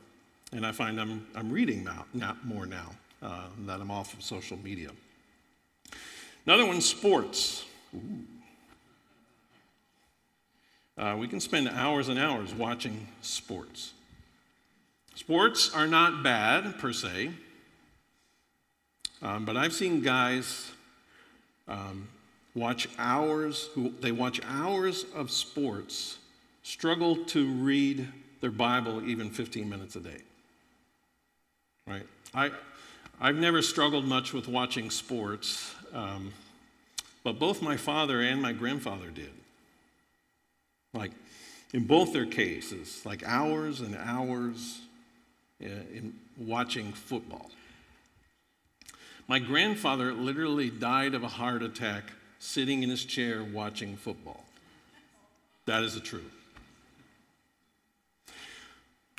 And 0.52 0.64
I 0.64 0.70
find 0.70 1.00
I'm, 1.00 1.26
I'm 1.34 1.50
reading 1.50 1.82
now, 1.82 2.04
not 2.14 2.44
more 2.46 2.66
now 2.66 2.92
uh, 3.20 3.46
that 3.66 3.80
I'm 3.80 3.90
off 3.90 4.14
of 4.14 4.22
social 4.22 4.58
media. 4.58 4.90
Another 6.46 6.66
one, 6.66 6.80
sports. 6.80 7.64
Ooh. 7.94 8.00
Uh, 10.98 11.16
we 11.18 11.26
can 11.26 11.40
spend 11.40 11.68
hours 11.68 12.08
and 12.08 12.18
hours 12.18 12.54
watching 12.54 13.06
sports. 13.22 13.92
Sports 15.14 15.74
are 15.74 15.86
not 15.86 16.22
bad 16.22 16.78
per 16.78 16.92
se, 16.92 17.30
um, 19.22 19.44
but 19.44 19.56
I've 19.56 19.72
seen 19.72 20.02
guys 20.02 20.70
um, 21.68 22.08
watch 22.54 22.88
hours, 22.98 23.70
they 24.00 24.12
watch 24.12 24.40
hours 24.46 25.06
of 25.14 25.30
sports, 25.30 26.18
struggle 26.62 27.24
to 27.26 27.50
read 27.52 28.08
their 28.40 28.50
Bible 28.50 29.02
even 29.08 29.30
15 29.30 29.68
minutes 29.68 29.96
a 29.96 30.00
day. 30.00 30.20
Right? 31.86 32.06
I, 32.34 32.50
I've 33.20 33.36
never 33.36 33.62
struggled 33.62 34.04
much 34.04 34.32
with 34.32 34.48
watching 34.48 34.90
sports, 34.90 35.74
um, 35.94 36.32
but 37.24 37.38
both 37.38 37.62
my 37.62 37.76
father 37.76 38.20
and 38.20 38.42
my 38.42 38.52
grandfather 38.52 39.10
did. 39.10 39.30
Like 40.94 41.12
in 41.72 41.84
both 41.84 42.12
their 42.12 42.26
cases, 42.26 43.02
like 43.04 43.22
hours 43.26 43.80
and 43.80 43.96
hours 43.96 44.80
in 45.60 46.14
watching 46.36 46.92
football. 46.92 47.50
My 49.28 49.38
grandfather 49.38 50.12
literally 50.12 50.68
died 50.68 51.14
of 51.14 51.22
a 51.22 51.28
heart 51.28 51.62
attack 51.62 52.04
sitting 52.38 52.82
in 52.82 52.90
his 52.90 53.04
chair 53.04 53.42
watching 53.42 53.96
football. 53.96 54.44
That 55.66 55.84
is 55.84 55.94
the 55.94 56.00
truth. 56.00 56.34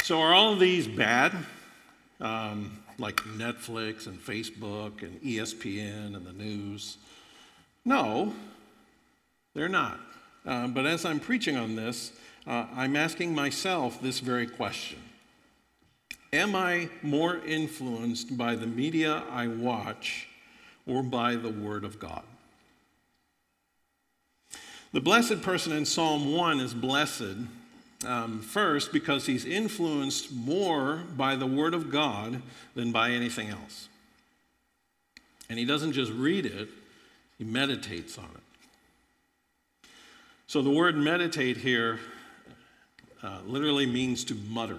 So, 0.03 0.19
are 0.19 0.33
all 0.33 0.57
these 0.57 0.87
bad? 0.87 1.33
Um, 2.19 2.83
like 2.99 3.15
Netflix 3.21 4.07
and 4.07 4.19
Facebook 4.19 5.01
and 5.01 5.21
ESPN 5.21 6.15
and 6.15 6.25
the 6.25 6.33
news? 6.33 6.97
No, 7.85 8.33
they're 9.53 9.69
not. 9.69 9.99
Uh, 10.45 10.67
but 10.67 10.85
as 10.85 11.05
I'm 11.05 11.19
preaching 11.19 11.55
on 11.55 11.75
this, 11.75 12.11
uh, 12.45 12.65
I'm 12.75 12.95
asking 12.95 13.33
myself 13.33 14.01
this 14.01 14.19
very 14.19 14.47
question 14.47 14.99
Am 16.31 16.55
I 16.55 16.89
more 17.01 17.37
influenced 17.45 18.37
by 18.37 18.55
the 18.55 18.67
media 18.67 19.23
I 19.31 19.47
watch 19.47 20.27
or 20.85 21.03
by 21.03 21.35
the 21.35 21.49
Word 21.49 21.83
of 21.83 21.99
God? 21.99 22.23
The 24.91 25.01
blessed 25.01 25.41
person 25.41 25.71
in 25.71 25.85
Psalm 25.85 26.33
1 26.33 26.59
is 26.59 26.73
blessed 26.73 27.37
um, 28.05 28.41
first, 28.41 28.91
because 28.91 29.25
he's 29.25 29.45
influenced 29.45 30.31
more 30.31 31.03
by 31.15 31.35
the 31.35 31.47
Word 31.47 31.73
of 31.73 31.89
God 31.89 32.41
than 32.75 32.91
by 32.91 33.11
anything 33.11 33.49
else. 33.49 33.87
And 35.49 35.57
he 35.57 35.65
doesn't 35.65 35.93
just 35.93 36.11
read 36.11 36.45
it, 36.45 36.69
he 37.37 37.43
meditates 37.43 38.17
on 38.17 38.29
it. 38.35 38.42
So 40.53 40.61
the 40.61 40.69
word 40.69 40.95
meditate 40.95 41.57
here 41.57 41.99
uh, 43.23 43.39
literally 43.43 43.87
means 43.87 44.23
to 44.25 44.35
mutter. 44.35 44.77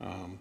Um, 0.00 0.40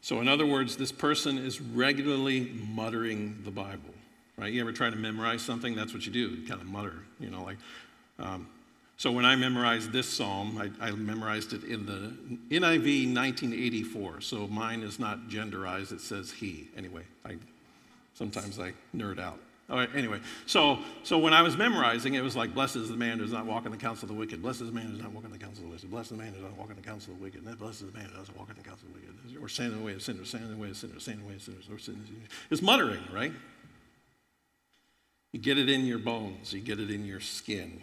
so, 0.00 0.22
in 0.22 0.26
other 0.26 0.46
words, 0.46 0.74
this 0.74 0.90
person 0.90 1.36
is 1.36 1.60
regularly 1.60 2.50
muttering 2.72 3.42
the 3.44 3.50
Bible, 3.50 3.92
right? 4.38 4.50
You 4.50 4.62
ever 4.62 4.72
try 4.72 4.88
to 4.88 4.96
memorize 4.96 5.42
something? 5.42 5.76
That's 5.76 5.92
what 5.92 6.06
you 6.06 6.12
do. 6.12 6.30
You 6.30 6.48
kind 6.48 6.62
of 6.62 6.66
mutter, 6.66 7.02
you 7.18 7.28
know, 7.28 7.44
like 7.44 7.58
um, 8.18 8.48
so 8.96 9.12
when 9.12 9.26
I 9.26 9.36
memorized 9.36 9.92
this 9.92 10.08
psalm, 10.08 10.56
I, 10.80 10.86
I, 10.88 10.92
memorized 10.92 11.52
it 11.52 11.64
in 11.64 11.84
the 11.84 12.14
NIV 12.56 13.14
1984. 13.14 14.22
So 14.22 14.46
mine 14.46 14.80
is 14.80 14.98
not 14.98 15.28
genderized, 15.28 15.92
it 15.92 16.00
says 16.00 16.30
he. 16.30 16.68
Anyway, 16.74 17.02
I, 17.22 17.36
sometimes 18.14 18.58
I 18.58 18.72
nerd 18.96 19.18
out. 19.18 19.40
All 19.70 19.76
right, 19.76 19.88
anyway, 19.94 20.18
so, 20.46 20.80
so 21.04 21.16
when 21.16 21.32
I 21.32 21.42
was 21.42 21.56
memorizing, 21.56 22.14
it 22.14 22.22
was 22.22 22.34
like, 22.34 22.52
Blessed 22.54 22.74
is 22.74 22.88
the 22.88 22.96
man 22.96 23.18
who 23.18 23.24
does 23.24 23.32
not 23.32 23.46
walk 23.46 23.66
in 23.66 23.70
the 23.70 23.78
counsel 23.78 24.06
of 24.06 24.08
the 24.08 24.18
wicked. 24.18 24.42
Blessed 24.42 24.62
is 24.62 24.66
the 24.66 24.74
man 24.74 24.86
who 24.86 24.92
does 24.94 25.02
not 25.02 25.12
walk 25.12 25.24
in 25.24 25.30
the 25.30 25.38
counsel 25.38 25.62
of 25.62 25.68
the 25.68 25.74
wicked. 25.74 25.90
Blessed 25.90 26.10
is 26.10 26.16
the 26.16 26.22
man 26.24 26.32
who 26.32 26.40
does 26.40 26.50
not 26.50 26.58
walk 26.58 26.70
in 26.70 26.76
the 26.76 26.82
counsel 26.82 27.12
of 27.12 27.18
the 27.18 27.24
wicked. 27.24 27.44
Blessed 27.44 27.82
is 27.82 27.86
the 27.86 27.96
man 27.96 28.06
who 28.06 28.16
doesn't 28.16 28.36
walk 28.36 28.50
in 28.50 28.56
the 28.56 28.62
counsel 28.62 28.88
of 28.88 28.94
the 28.94 29.00
wicked. 29.00 29.40
Or 29.40 29.48
stand 29.48 29.72
in 29.72 29.78
the 29.78 29.84
way 29.84 29.92
of 29.92 30.02
sinners, 30.02 30.28
stand 30.28 30.44
in 30.44 30.50
the 30.50 30.56
way 30.56 30.70
of 30.70 30.76
sinners, 30.76 31.02
stand 31.04 31.18
in 31.18 31.24
the 31.24 31.28
way 31.28 31.36
of 31.36 31.42
sinners. 31.42 31.68
Or 31.70 31.78
sinners. 31.78 32.08
It's 32.50 32.62
muttering, 32.62 33.02
right? 33.12 33.32
You 35.32 35.38
get 35.38 35.56
it 35.56 35.70
in 35.70 35.86
your 35.86 36.00
bones, 36.00 36.52
you 36.52 36.60
get 36.60 36.80
it 36.80 36.90
in 36.90 37.06
your 37.06 37.20
skin. 37.20 37.80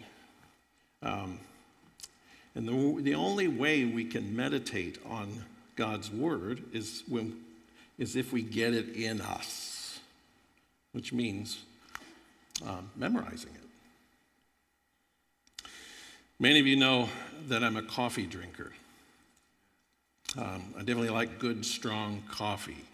Um, 1.02 1.38
and 2.54 2.68
the, 2.68 3.02
the 3.02 3.14
only 3.14 3.48
way 3.48 3.86
we 3.86 4.04
can 4.04 4.36
meditate 4.36 4.98
on 5.06 5.42
God's 5.74 6.10
word 6.10 6.64
is, 6.74 7.02
when, 7.08 7.40
is 7.96 8.14
if 8.14 8.30
we 8.30 8.42
get 8.42 8.74
it 8.74 8.90
in 8.90 9.22
us, 9.22 10.00
which 10.92 11.14
means 11.14 11.60
um, 12.66 12.90
memorizing 12.96 13.50
it. 13.54 13.68
Many 16.40 16.60
of 16.60 16.66
you 16.66 16.76
know 16.76 17.08
that 17.48 17.64
I'm 17.64 17.76
a 17.76 17.82
coffee 17.82 18.26
drinker. 18.26 18.72
Um, 20.36 20.74
I 20.76 20.80
definitely 20.80 21.10
like 21.10 21.38
good, 21.38 21.64
strong 21.64 22.22
coffee. 22.30 22.84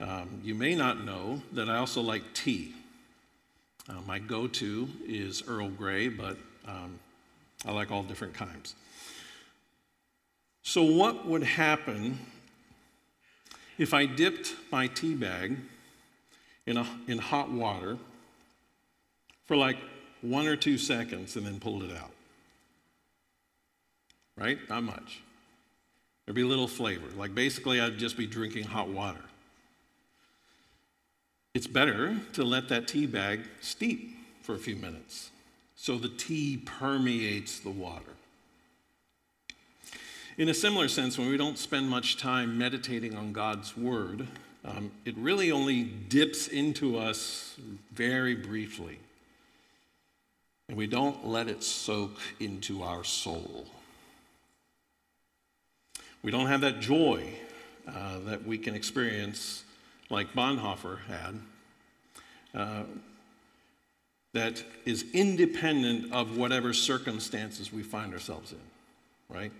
Um, 0.00 0.40
you 0.44 0.54
may 0.54 0.74
not 0.74 1.04
know 1.04 1.42
that 1.52 1.68
I 1.68 1.76
also 1.76 2.00
like 2.00 2.22
tea. 2.34 2.74
Uh, 3.88 3.94
my 4.06 4.18
go 4.18 4.46
to 4.46 4.88
is 5.06 5.42
Earl 5.48 5.70
Grey, 5.70 6.08
but 6.08 6.36
um, 6.66 6.98
I 7.66 7.72
like 7.72 7.90
all 7.90 8.02
different 8.02 8.34
kinds. 8.34 8.74
So, 10.62 10.82
what 10.82 11.26
would 11.26 11.42
happen 11.42 12.18
if 13.78 13.94
I 13.94 14.04
dipped 14.04 14.54
my 14.70 14.86
tea 14.88 15.14
bag 15.14 15.56
in, 16.66 16.76
a, 16.76 16.86
in 17.06 17.18
hot 17.18 17.50
water 17.50 17.96
for 19.48 19.56
like 19.56 19.78
one 20.22 20.46
or 20.46 20.54
two 20.54 20.78
seconds 20.78 21.34
and 21.34 21.44
then 21.44 21.58
pulled 21.58 21.82
it 21.82 21.96
out? 21.96 22.12
Right? 24.36 24.58
Not 24.68 24.84
much. 24.84 25.20
There'd 26.24 26.36
be 26.36 26.44
little 26.44 26.68
flavor. 26.68 27.08
Like 27.16 27.34
basically, 27.34 27.80
I'd 27.80 27.98
just 27.98 28.16
be 28.16 28.26
drinking 28.26 28.64
hot 28.64 28.88
water. 28.88 29.24
It's 31.54 31.66
better 31.66 32.16
to 32.34 32.44
let 32.44 32.68
that 32.68 32.86
tea 32.86 33.06
bag 33.06 33.40
steep 33.60 34.16
for 34.42 34.54
a 34.54 34.58
few 34.58 34.76
minutes 34.76 35.30
so 35.80 35.96
the 35.96 36.08
tea 36.08 36.56
permeates 36.56 37.60
the 37.60 37.70
water. 37.70 38.12
In 40.36 40.48
a 40.48 40.54
similar 40.54 40.88
sense, 40.88 41.16
when 41.16 41.28
we 41.28 41.36
don't 41.36 41.56
spend 41.56 41.88
much 41.88 42.16
time 42.16 42.58
meditating 42.58 43.16
on 43.16 43.32
God's 43.32 43.76
word, 43.76 44.26
um, 44.64 44.90
it 45.04 45.16
really 45.16 45.52
only 45.52 45.84
dips 45.84 46.48
into 46.48 46.98
us 46.98 47.56
very 47.92 48.34
briefly. 48.34 48.98
And 50.68 50.76
we 50.76 50.86
don't 50.86 51.26
let 51.26 51.48
it 51.48 51.64
soak 51.64 52.18
into 52.40 52.82
our 52.82 53.04
soul. 53.04 53.66
We 56.22 56.30
don't 56.30 56.46
have 56.46 56.60
that 56.60 56.80
joy 56.80 57.32
uh, 57.86 58.18
that 58.26 58.46
we 58.46 58.58
can 58.58 58.74
experience 58.74 59.64
like 60.10 60.32
Bonhoeffer 60.34 60.98
had. 61.06 61.40
Uh, 62.54 62.82
that 64.34 64.62
is 64.84 65.06
independent 65.14 66.12
of 66.12 66.36
whatever 66.36 66.74
circumstances 66.74 67.72
we 67.72 67.82
find 67.82 68.12
ourselves 68.12 68.52
in, 68.52 69.34
right? 69.34 69.52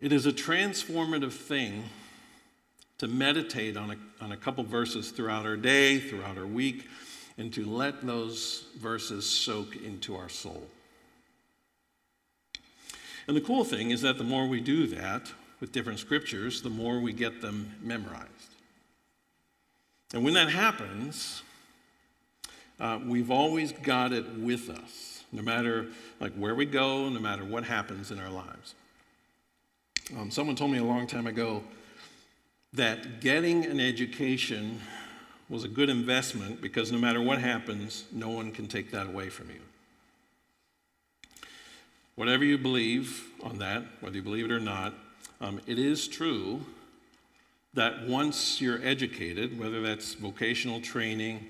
It 0.00 0.12
is 0.12 0.26
a 0.26 0.32
transformative 0.32 1.32
thing 1.32 1.84
to 2.98 3.08
meditate 3.08 3.76
on 3.76 3.92
a, 3.92 3.96
on 4.22 4.32
a 4.32 4.36
couple 4.36 4.64
verses 4.64 5.10
throughout 5.10 5.46
our 5.46 5.56
day, 5.56 5.98
throughout 5.98 6.36
our 6.36 6.46
week, 6.46 6.88
and 7.40 7.50
to 7.54 7.64
let 7.64 8.06
those 8.06 8.66
verses 8.76 9.24
soak 9.24 9.74
into 9.74 10.14
our 10.14 10.28
soul. 10.28 10.62
And 13.26 13.34
the 13.34 13.40
cool 13.40 13.64
thing 13.64 13.92
is 13.92 14.02
that 14.02 14.18
the 14.18 14.24
more 14.24 14.46
we 14.46 14.60
do 14.60 14.86
that 14.88 15.32
with 15.58 15.72
different 15.72 16.00
scriptures, 16.00 16.60
the 16.60 16.68
more 16.68 17.00
we 17.00 17.14
get 17.14 17.40
them 17.40 17.74
memorized. 17.82 18.28
And 20.12 20.22
when 20.22 20.34
that 20.34 20.50
happens, 20.50 21.42
uh, 22.78 22.98
we've 23.06 23.30
always 23.30 23.72
got 23.72 24.12
it 24.12 24.28
with 24.36 24.68
us, 24.68 25.24
no 25.32 25.40
matter 25.40 25.86
like 26.20 26.34
where 26.34 26.54
we 26.54 26.66
go, 26.66 27.08
no 27.08 27.20
matter 27.20 27.44
what 27.44 27.64
happens 27.64 28.10
in 28.10 28.20
our 28.20 28.30
lives. 28.30 28.74
Um, 30.18 30.30
someone 30.30 30.56
told 30.56 30.72
me 30.72 30.78
a 30.78 30.84
long 30.84 31.06
time 31.06 31.26
ago 31.26 31.62
that 32.74 33.22
getting 33.22 33.64
an 33.64 33.80
education 33.80 34.78
was 35.50 35.64
a 35.64 35.68
good 35.68 35.90
investment 35.90 36.62
because 36.62 36.92
no 36.92 36.98
matter 36.98 37.20
what 37.20 37.38
happens, 37.40 38.04
no 38.12 38.30
one 38.30 38.52
can 38.52 38.68
take 38.68 38.92
that 38.92 39.08
away 39.08 39.28
from 39.28 39.50
you. 39.50 39.60
Whatever 42.14 42.44
you 42.44 42.56
believe 42.56 43.24
on 43.42 43.58
that, 43.58 43.82
whether 44.00 44.14
you 44.14 44.22
believe 44.22 44.44
it 44.44 44.52
or 44.52 44.60
not, 44.60 44.94
um, 45.40 45.60
it 45.66 45.78
is 45.78 46.06
true 46.06 46.64
that 47.74 48.06
once 48.06 48.60
you're 48.60 48.80
educated, 48.84 49.58
whether 49.58 49.82
that's 49.82 50.14
vocational 50.14 50.80
training, 50.80 51.48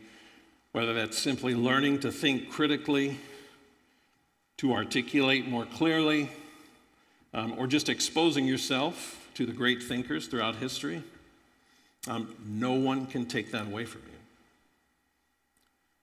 whether 0.72 0.94
that's 0.94 1.18
simply 1.18 1.54
learning 1.54 2.00
to 2.00 2.10
think 2.10 2.50
critically, 2.50 3.18
to 4.56 4.72
articulate 4.72 5.46
more 5.46 5.66
clearly, 5.66 6.30
um, 7.34 7.54
or 7.58 7.66
just 7.66 7.88
exposing 7.88 8.46
yourself 8.46 9.28
to 9.34 9.44
the 9.44 9.52
great 9.52 9.82
thinkers 9.82 10.26
throughout 10.26 10.56
history, 10.56 11.02
um, 12.08 12.34
no 12.46 12.72
one 12.72 13.06
can 13.06 13.26
take 13.26 13.52
that 13.52 13.66
away 13.66 13.84
from 13.84 14.02
you. 14.02 14.18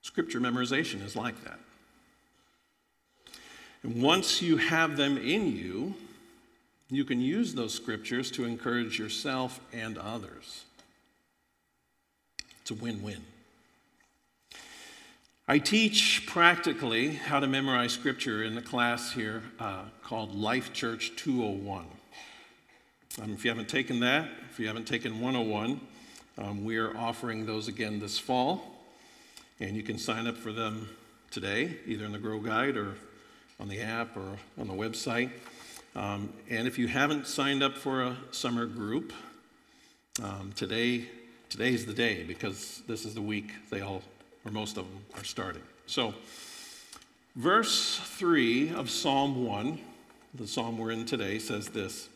Scripture 0.01 0.39
memorization 0.39 1.03
is 1.03 1.15
like 1.15 1.43
that. 1.43 1.59
And 3.83 4.01
once 4.01 4.41
you 4.41 4.57
have 4.57 4.97
them 4.97 5.17
in 5.17 5.55
you, 5.55 5.95
you 6.89 7.03
can 7.03 7.19
use 7.19 7.53
those 7.53 7.73
scriptures 7.73 8.31
to 8.31 8.45
encourage 8.45 8.97
yourself 8.97 9.59
and 9.73 9.97
others. 9.97 10.63
It's 12.61 12.71
a 12.71 12.75
win 12.75 13.01
win. 13.01 13.21
I 15.49 15.59
teach 15.59 16.25
practically 16.27 17.13
how 17.13 17.39
to 17.39 17.47
memorize 17.47 17.93
scripture 17.93 18.43
in 18.43 18.55
the 18.55 18.61
class 18.61 19.13
here 19.13 19.43
uh, 19.59 19.83
called 20.03 20.35
Life 20.35 20.73
Church 20.73 21.13
201. 21.15 21.85
Um, 23.21 23.33
if 23.33 23.43
you 23.43 23.51
haven't 23.51 23.69
taken 23.69 23.99
that, 24.01 24.29
if 24.49 24.59
you 24.59 24.67
haven't 24.67 24.85
taken 24.85 25.19
101, 25.19 25.81
um, 26.37 26.63
we 26.63 26.77
are 26.77 26.95
offering 26.95 27.45
those 27.45 27.67
again 27.67 27.99
this 27.99 28.19
fall. 28.19 28.61
And 29.59 29.75
you 29.75 29.83
can 29.83 29.97
sign 29.97 30.27
up 30.27 30.37
for 30.37 30.51
them 30.51 30.87
today, 31.31 31.77
either 31.85 32.05
in 32.05 32.11
the 32.11 32.19
Grow 32.19 32.39
Guide 32.39 32.77
or 32.77 32.93
on 33.59 33.67
the 33.67 33.81
app 33.81 34.15
or 34.15 34.37
on 34.59 34.67
the 34.67 34.73
website. 34.73 35.31
Um, 35.95 36.31
and 36.49 36.67
if 36.67 36.77
you 36.77 36.87
haven't 36.87 37.27
signed 37.27 37.63
up 37.63 37.75
for 37.75 38.03
a 38.03 38.17
summer 38.31 38.65
group, 38.65 39.13
um, 40.21 40.51
today 40.55 41.09
today's 41.49 41.85
the 41.85 41.93
day 41.93 42.23
because 42.23 42.83
this 42.87 43.05
is 43.05 43.13
the 43.13 43.21
week 43.21 43.51
they 43.69 43.81
all 43.81 44.01
or 44.45 44.51
most 44.51 44.77
of 44.77 44.85
them 44.85 44.99
are 45.15 45.23
starting. 45.23 45.61
So 45.85 46.13
Verse 47.37 47.99
3 47.99 48.73
of 48.73 48.89
Psalm 48.89 49.45
1, 49.45 49.77
the 50.33 50.47
psalm 50.47 50.79
we're 50.79 50.89
in 50.89 51.05
today, 51.05 51.37
says 51.37 51.67
this 51.67 52.09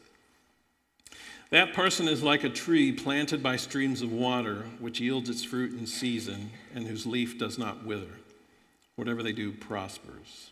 That 1.52 1.74
person 1.74 2.08
is 2.08 2.24
like 2.24 2.46
a 2.46 2.50
tree 2.50 2.94
planted 2.94 3.44
by 3.44 3.58
streams 3.58 4.02
of 4.02 4.12
water, 4.12 4.64
which 4.80 5.02
yields 5.02 5.30
its 5.30 5.44
fruit 5.44 5.74
in 5.78 5.86
season, 5.86 6.50
and 6.74 6.88
whose 6.88 7.06
leaf 7.06 7.38
does 7.38 7.58
not 7.58 7.86
wither. 7.86 8.20
Whatever 8.96 9.22
they 9.22 9.34
do 9.34 9.52
prospers. 9.52 10.52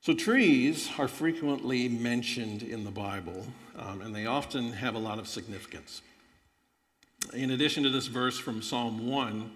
So, 0.00 0.14
trees 0.14 0.90
are 0.98 1.08
frequently 1.08 1.88
mentioned 1.88 2.62
in 2.62 2.84
the 2.84 2.90
Bible, 2.90 3.46
um, 3.78 4.00
and 4.00 4.14
they 4.14 4.26
often 4.26 4.72
have 4.72 4.94
a 4.94 4.98
lot 4.98 5.18
of 5.18 5.28
significance. 5.28 6.00
In 7.34 7.50
addition 7.50 7.82
to 7.84 7.90
this 7.90 8.06
verse 8.06 8.38
from 8.38 8.62
Psalm 8.62 9.06
1, 9.06 9.50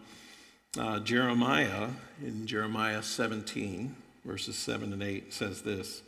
uh, 0.78 1.00
Jeremiah, 1.00 1.88
in 2.22 2.46
Jeremiah 2.46 3.02
17, 3.02 3.94
verses 4.24 4.56
7 4.56 4.92
and 4.92 5.02
8, 5.02 5.32
says 5.32 5.62
this 5.62 6.02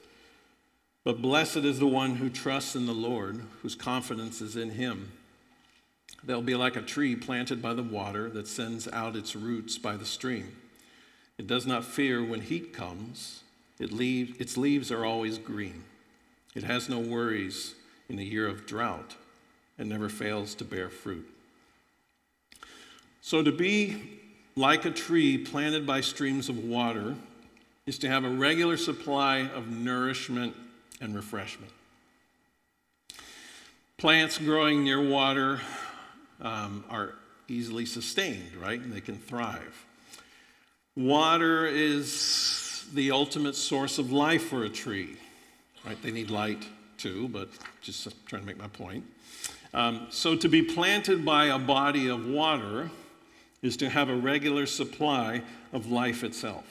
But 1.10 1.22
blessed 1.22 1.56
is 1.56 1.80
the 1.80 1.88
one 1.88 2.14
who 2.14 2.30
trusts 2.30 2.76
in 2.76 2.86
the 2.86 2.92
Lord, 2.92 3.40
whose 3.62 3.74
confidence 3.74 4.40
is 4.40 4.54
in 4.54 4.70
him. 4.70 5.10
They'll 6.22 6.40
be 6.40 6.54
like 6.54 6.76
a 6.76 6.82
tree 6.82 7.16
planted 7.16 7.60
by 7.60 7.74
the 7.74 7.82
water 7.82 8.30
that 8.30 8.46
sends 8.46 8.86
out 8.86 9.16
its 9.16 9.34
roots 9.34 9.76
by 9.76 9.96
the 9.96 10.04
stream. 10.04 10.56
It 11.36 11.48
does 11.48 11.66
not 11.66 11.84
fear 11.84 12.22
when 12.22 12.42
heat 12.42 12.72
comes 12.72 13.42
it 13.80 13.90
leave, 13.90 14.40
its 14.40 14.56
leaves 14.56 14.92
are 14.92 15.04
always 15.04 15.36
green. 15.36 15.82
It 16.54 16.62
has 16.62 16.88
no 16.88 17.00
worries 17.00 17.74
in 18.08 18.16
a 18.20 18.22
year 18.22 18.46
of 18.46 18.64
drought 18.64 19.16
and 19.78 19.88
never 19.88 20.08
fails 20.08 20.54
to 20.54 20.64
bear 20.64 20.90
fruit. 20.90 21.28
So, 23.20 23.42
to 23.42 23.50
be 23.50 24.20
like 24.54 24.84
a 24.84 24.92
tree 24.92 25.38
planted 25.38 25.84
by 25.88 26.02
streams 26.02 26.48
of 26.48 26.62
water 26.62 27.16
is 27.84 27.98
to 27.98 28.08
have 28.08 28.24
a 28.24 28.30
regular 28.30 28.76
supply 28.76 29.48
of 29.48 29.66
nourishment 29.66 30.54
and 31.00 31.14
refreshment. 31.14 31.72
Plants 33.96 34.38
growing 34.38 34.84
near 34.84 35.00
water 35.00 35.60
um, 36.40 36.84
are 36.88 37.14
easily 37.48 37.84
sustained, 37.84 38.54
right? 38.60 38.80
And 38.80 38.92
they 38.92 39.00
can 39.00 39.18
thrive. 39.18 39.86
Water 40.96 41.66
is 41.66 42.84
the 42.94 43.10
ultimate 43.10 43.56
source 43.56 43.98
of 43.98 44.10
life 44.10 44.44
for 44.44 44.64
a 44.64 44.68
tree. 44.68 45.16
Right? 45.84 46.00
They 46.02 46.10
need 46.10 46.30
light 46.30 46.64
too, 46.98 47.28
but 47.28 47.48
just 47.80 48.08
trying 48.26 48.42
to 48.42 48.46
make 48.46 48.58
my 48.58 48.68
point. 48.68 49.04
Um, 49.72 50.06
so 50.10 50.36
to 50.36 50.48
be 50.48 50.62
planted 50.62 51.24
by 51.24 51.46
a 51.46 51.58
body 51.58 52.08
of 52.08 52.26
water 52.26 52.90
is 53.62 53.76
to 53.78 53.88
have 53.88 54.08
a 54.08 54.14
regular 54.14 54.66
supply 54.66 55.42
of 55.72 55.90
life 55.90 56.24
itself. 56.24 56.64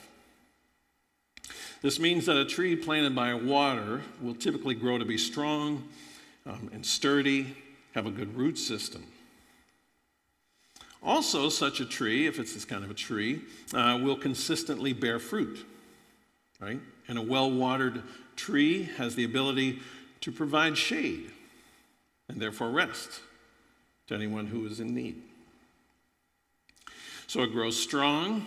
This 1.82 1.98
means 1.98 2.26
that 2.26 2.36
a 2.36 2.44
tree 2.44 2.76
planted 2.76 3.14
by 3.14 3.34
water 3.34 4.02
will 4.20 4.34
typically 4.34 4.74
grow 4.74 4.98
to 4.98 5.04
be 5.04 5.16
strong 5.16 5.84
um, 6.46 6.70
and 6.72 6.84
sturdy, 6.84 7.56
have 7.94 8.06
a 8.06 8.10
good 8.10 8.36
root 8.36 8.58
system. 8.58 9.04
Also, 11.02 11.48
such 11.48 11.80
a 11.80 11.86
tree, 11.86 12.26
if 12.26 12.38
it's 12.38 12.52
this 12.52 12.64
kind 12.66 12.84
of 12.84 12.90
a 12.90 12.94
tree, 12.94 13.40
uh, 13.72 13.98
will 14.02 14.16
consistently 14.16 14.92
bear 14.92 15.18
fruit 15.18 15.64
right? 16.60 16.80
And 17.08 17.18
a 17.18 17.22
well 17.22 17.50
watered 17.50 18.02
tree 18.36 18.84
has 18.96 19.14
the 19.14 19.24
ability 19.24 19.80
to 20.20 20.30
provide 20.30 20.76
shade 20.76 21.30
and 22.28 22.40
therefore 22.40 22.70
rest 22.70 23.20
to 24.06 24.14
anyone 24.14 24.46
who 24.46 24.66
is 24.66 24.80
in 24.80 24.94
need. 24.94 25.20
So 27.26 27.42
it 27.42 27.52
grows 27.52 27.80
strong, 27.80 28.46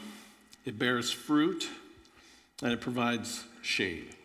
it 0.65 0.77
bears 0.77 1.11
fruit, 1.11 1.67
and 2.63 2.71
it 2.71 2.80
provides 2.80 3.43
shade. 3.62 4.15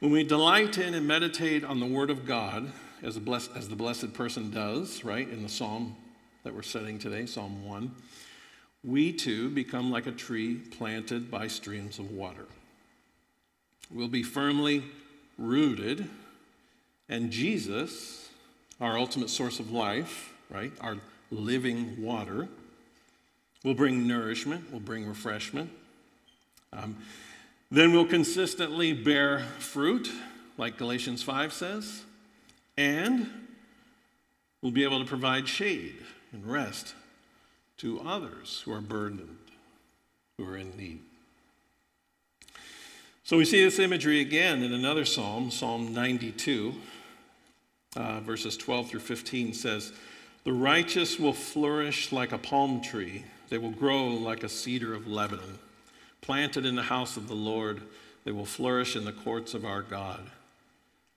When 0.00 0.10
we 0.10 0.24
delight 0.24 0.78
in 0.78 0.94
and 0.94 1.06
meditate 1.06 1.62
on 1.62 1.80
the 1.80 1.86
Word 1.86 2.08
of 2.10 2.26
God, 2.26 2.72
as, 3.02 3.20
as 3.54 3.68
the 3.68 3.76
blessed 3.76 4.14
person 4.14 4.50
does, 4.50 5.04
right, 5.04 5.28
in 5.28 5.42
the 5.42 5.48
psalm 5.50 5.94
that 6.44 6.54
we're 6.54 6.62
studying 6.62 6.98
today, 6.98 7.26
Psalm 7.26 7.64
1, 7.66 7.94
we 8.82 9.12
too 9.12 9.50
become 9.50 9.90
like 9.90 10.06
a 10.06 10.12
tree 10.12 10.54
planted 10.54 11.30
by 11.30 11.46
streams 11.46 11.98
of 11.98 12.10
water. 12.10 12.46
We'll 13.90 14.08
be 14.08 14.22
firmly 14.22 14.82
rooted, 15.36 16.08
and 17.08 17.30
Jesus, 17.30 18.30
our 18.80 18.98
ultimate 18.98 19.28
source 19.28 19.60
of 19.60 19.72
life, 19.72 20.32
right, 20.50 20.72
our 20.80 20.96
living 21.30 22.02
water, 22.02 22.48
will 23.62 23.74
bring 23.74 24.06
nourishment, 24.06 24.72
will 24.72 24.80
bring 24.80 25.06
refreshment. 25.06 25.70
Um, 26.72 26.96
then 27.70 27.92
we'll 27.92 28.06
consistently 28.06 28.92
bear 28.92 29.40
fruit, 29.58 30.10
like 30.56 30.76
Galatians 30.76 31.22
5 31.22 31.52
says, 31.52 32.02
and 32.76 33.28
we'll 34.62 34.72
be 34.72 34.84
able 34.84 35.00
to 35.00 35.04
provide 35.04 35.48
shade 35.48 35.96
and 36.32 36.46
rest 36.46 36.94
to 37.78 38.00
others 38.00 38.62
who 38.64 38.72
are 38.72 38.80
burdened, 38.80 39.36
who 40.38 40.46
are 40.46 40.56
in 40.56 40.76
need. 40.76 41.00
So 43.24 43.36
we 43.36 43.44
see 43.44 43.64
this 43.64 43.80
imagery 43.80 44.20
again 44.20 44.62
in 44.62 44.72
another 44.72 45.04
psalm, 45.04 45.50
Psalm 45.50 45.92
92, 45.92 46.74
uh, 47.96 48.20
verses 48.20 48.56
12 48.56 48.90
through 48.90 49.00
15 49.00 49.52
says, 49.52 49.92
The 50.44 50.52
righteous 50.52 51.18
will 51.18 51.32
flourish 51.32 52.12
like 52.12 52.30
a 52.30 52.38
palm 52.38 52.80
tree, 52.80 53.24
they 53.48 53.58
will 53.58 53.70
grow 53.70 54.06
like 54.06 54.44
a 54.44 54.48
cedar 54.48 54.94
of 54.94 55.08
Lebanon. 55.08 55.58
Planted 56.20 56.66
in 56.66 56.76
the 56.76 56.82
house 56.82 57.16
of 57.16 57.28
the 57.28 57.34
Lord, 57.34 57.82
they 58.24 58.32
will 58.32 58.46
flourish 58.46 58.96
in 58.96 59.04
the 59.04 59.12
courts 59.12 59.54
of 59.54 59.64
our 59.64 59.82
God. 59.82 60.30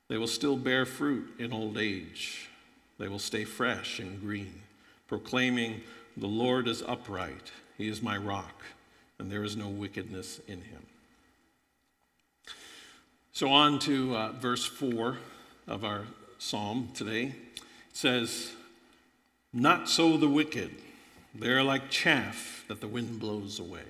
They 0.08 0.18
will 0.18 0.28
still 0.28 0.58
bear 0.58 0.86
fruit 0.86 1.34
in 1.40 1.54
old 1.54 1.78
age. 1.78 2.50
They 2.98 3.08
will 3.08 3.20
stay 3.20 3.46
fresh 3.46 4.00
and 4.00 4.20
green, 4.20 4.62
proclaiming, 5.08 5.82
the 6.18 6.28
Lord 6.28 6.68
is 6.68 6.82
upright, 6.82 7.52
He 7.78 7.88
is 7.88 8.02
my 8.02 8.18
rock, 8.18 8.64
and 9.18 9.32
there 9.32 9.44
is 9.44 9.56
no 9.56 9.70
wickedness 9.70 10.42
in 10.48 10.62
Him. 10.62 10.86
So, 13.32 13.50
on 13.50 13.80
to 13.80 14.16
uh, 14.18 14.32
verse 14.34 14.66
4 14.66 15.18
of 15.68 15.86
our 15.86 16.04
psalm 16.40 16.90
today. 16.94 17.36
It 17.56 17.64
says, 17.94 18.52
Not 19.54 19.88
so 19.88 20.18
the 20.18 20.28
wicked. 20.28 20.72
They're 21.36 21.64
like 21.64 21.90
chaff 21.90 22.66
that 22.68 22.82
the 22.82 22.88
wind 22.88 23.20
blows 23.20 23.60
away. 23.60 23.84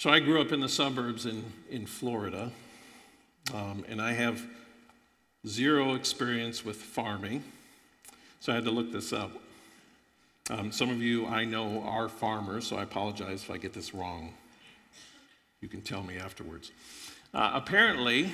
So, 0.00 0.08
I 0.08 0.18
grew 0.18 0.40
up 0.40 0.50
in 0.50 0.60
the 0.60 0.68
suburbs 0.70 1.26
in, 1.26 1.44
in 1.68 1.84
Florida, 1.84 2.50
um, 3.52 3.84
and 3.86 4.00
I 4.00 4.12
have 4.12 4.42
zero 5.46 5.92
experience 5.92 6.64
with 6.64 6.76
farming. 6.76 7.44
So 8.40 8.50
I 8.50 8.54
had 8.54 8.64
to 8.64 8.70
look 8.70 8.92
this 8.92 9.12
up. 9.12 9.30
Um, 10.48 10.72
some 10.72 10.88
of 10.88 11.02
you 11.02 11.26
I 11.26 11.44
know 11.44 11.82
are 11.82 12.08
farmers, 12.08 12.66
so 12.66 12.76
I 12.76 12.84
apologize 12.84 13.42
if 13.42 13.50
I 13.50 13.58
get 13.58 13.74
this 13.74 13.92
wrong. 13.92 14.32
You 15.60 15.68
can 15.68 15.82
tell 15.82 16.02
me 16.02 16.16
afterwards. 16.16 16.72
Uh, 17.34 17.50
apparently, 17.52 18.32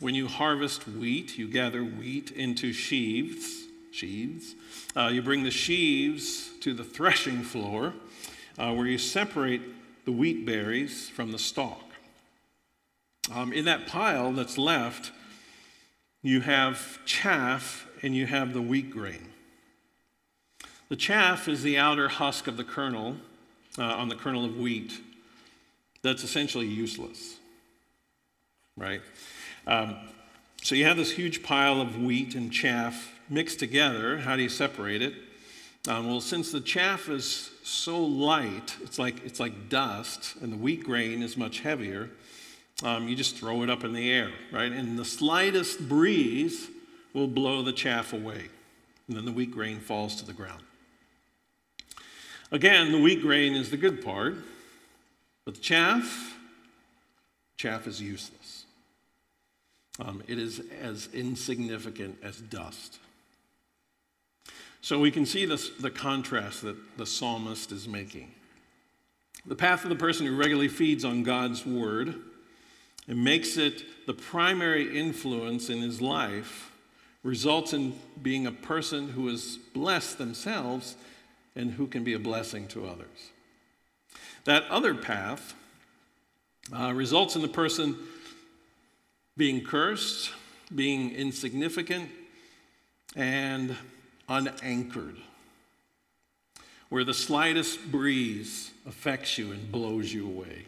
when 0.00 0.16
you 0.16 0.26
harvest 0.26 0.88
wheat, 0.88 1.38
you 1.38 1.46
gather 1.46 1.84
wheat 1.84 2.32
into 2.32 2.72
sheaves. 2.72 3.66
Sheaves. 3.92 4.56
Uh, 4.96 5.10
you 5.12 5.22
bring 5.22 5.44
the 5.44 5.52
sheaves 5.52 6.50
to 6.62 6.74
the 6.74 6.82
threshing 6.82 7.44
floor, 7.44 7.94
uh, 8.58 8.74
where 8.74 8.88
you 8.88 8.98
separate 8.98 9.62
the 10.04 10.12
wheat 10.12 10.44
berries 10.44 11.08
from 11.08 11.32
the 11.32 11.38
stalk. 11.38 11.82
Um, 13.32 13.52
in 13.52 13.64
that 13.64 13.86
pile 13.86 14.32
that's 14.32 14.58
left, 14.58 15.12
you 16.22 16.40
have 16.40 16.98
chaff 17.04 17.86
and 18.02 18.14
you 18.14 18.26
have 18.26 18.52
the 18.52 18.62
wheat 18.62 18.90
grain. 18.90 19.30
The 20.88 20.96
chaff 20.96 21.48
is 21.48 21.62
the 21.62 21.78
outer 21.78 22.08
husk 22.08 22.46
of 22.46 22.56
the 22.56 22.64
kernel 22.64 23.16
uh, 23.78 23.82
on 23.82 24.08
the 24.08 24.14
kernel 24.14 24.44
of 24.44 24.56
wheat 24.58 25.00
that's 26.02 26.22
essentially 26.22 26.66
useless, 26.66 27.36
right? 28.76 29.00
Um, 29.66 29.96
so 30.62 30.74
you 30.74 30.84
have 30.84 30.98
this 30.98 31.10
huge 31.12 31.42
pile 31.42 31.80
of 31.80 32.02
wheat 32.02 32.34
and 32.34 32.52
chaff 32.52 33.18
mixed 33.30 33.58
together. 33.58 34.18
How 34.18 34.36
do 34.36 34.42
you 34.42 34.48
separate 34.50 35.00
it? 35.00 35.14
Um, 35.86 36.08
well, 36.08 36.20
since 36.22 36.50
the 36.50 36.62
chaff 36.62 37.10
is 37.10 37.50
so 37.62 38.02
light, 38.02 38.74
it's 38.82 38.98
like, 38.98 39.22
it's 39.24 39.38
like 39.38 39.68
dust, 39.68 40.34
and 40.40 40.50
the 40.50 40.56
wheat 40.56 40.82
grain 40.82 41.22
is 41.22 41.36
much 41.36 41.60
heavier, 41.60 42.08
um, 42.82 43.06
you 43.06 43.14
just 43.14 43.36
throw 43.36 43.62
it 43.62 43.68
up 43.68 43.84
in 43.84 43.92
the 43.92 44.10
air, 44.10 44.30
right? 44.50 44.72
And 44.72 44.98
the 44.98 45.04
slightest 45.04 45.86
breeze 45.86 46.68
will 47.12 47.28
blow 47.28 47.62
the 47.62 47.72
chaff 47.72 48.14
away, 48.14 48.48
and 49.08 49.16
then 49.16 49.26
the 49.26 49.32
wheat 49.32 49.50
grain 49.50 49.78
falls 49.78 50.16
to 50.16 50.24
the 50.26 50.32
ground. 50.32 50.62
Again, 52.50 52.90
the 52.90 53.00
wheat 53.00 53.20
grain 53.20 53.54
is 53.54 53.70
the 53.70 53.76
good 53.76 54.02
part, 54.02 54.36
but 55.44 55.54
the 55.54 55.60
chaff, 55.60 56.38
chaff 57.58 57.86
is 57.86 58.00
useless. 58.00 58.64
Um, 60.00 60.22
it 60.26 60.38
is 60.38 60.62
as 60.80 61.08
insignificant 61.12 62.16
as 62.22 62.38
dust. 62.38 62.98
So 64.84 64.98
we 64.98 65.10
can 65.10 65.24
see 65.24 65.46
this, 65.46 65.70
the 65.70 65.90
contrast 65.90 66.60
that 66.60 66.76
the 66.98 67.06
psalmist 67.06 67.72
is 67.72 67.88
making. 67.88 68.30
The 69.46 69.54
path 69.54 69.82
of 69.84 69.88
the 69.88 69.96
person 69.96 70.26
who 70.26 70.36
regularly 70.36 70.68
feeds 70.68 71.06
on 71.06 71.22
God's 71.22 71.64
word 71.64 72.14
and 73.08 73.24
makes 73.24 73.56
it 73.56 73.82
the 74.06 74.12
primary 74.12 74.94
influence 74.94 75.70
in 75.70 75.80
his 75.80 76.02
life 76.02 76.70
results 77.22 77.72
in 77.72 77.98
being 78.20 78.46
a 78.46 78.52
person 78.52 79.08
who 79.08 79.30
is 79.30 79.58
blessed 79.72 80.18
themselves 80.18 80.96
and 81.56 81.70
who 81.70 81.86
can 81.86 82.04
be 82.04 82.12
a 82.12 82.18
blessing 82.18 82.66
to 82.68 82.86
others. 82.86 83.30
That 84.44 84.64
other 84.68 84.94
path 84.94 85.54
uh, 86.78 86.92
results 86.92 87.36
in 87.36 87.40
the 87.40 87.48
person 87.48 87.96
being 89.38 89.64
cursed, 89.64 90.30
being 90.74 91.10
insignificant, 91.12 92.10
and 93.16 93.74
unanchored, 94.28 95.16
where 96.88 97.04
the 97.04 97.14
slightest 97.14 97.90
breeze 97.90 98.70
affects 98.86 99.38
you 99.38 99.52
and 99.52 99.70
blows 99.70 100.12
you 100.12 100.26
away. 100.26 100.66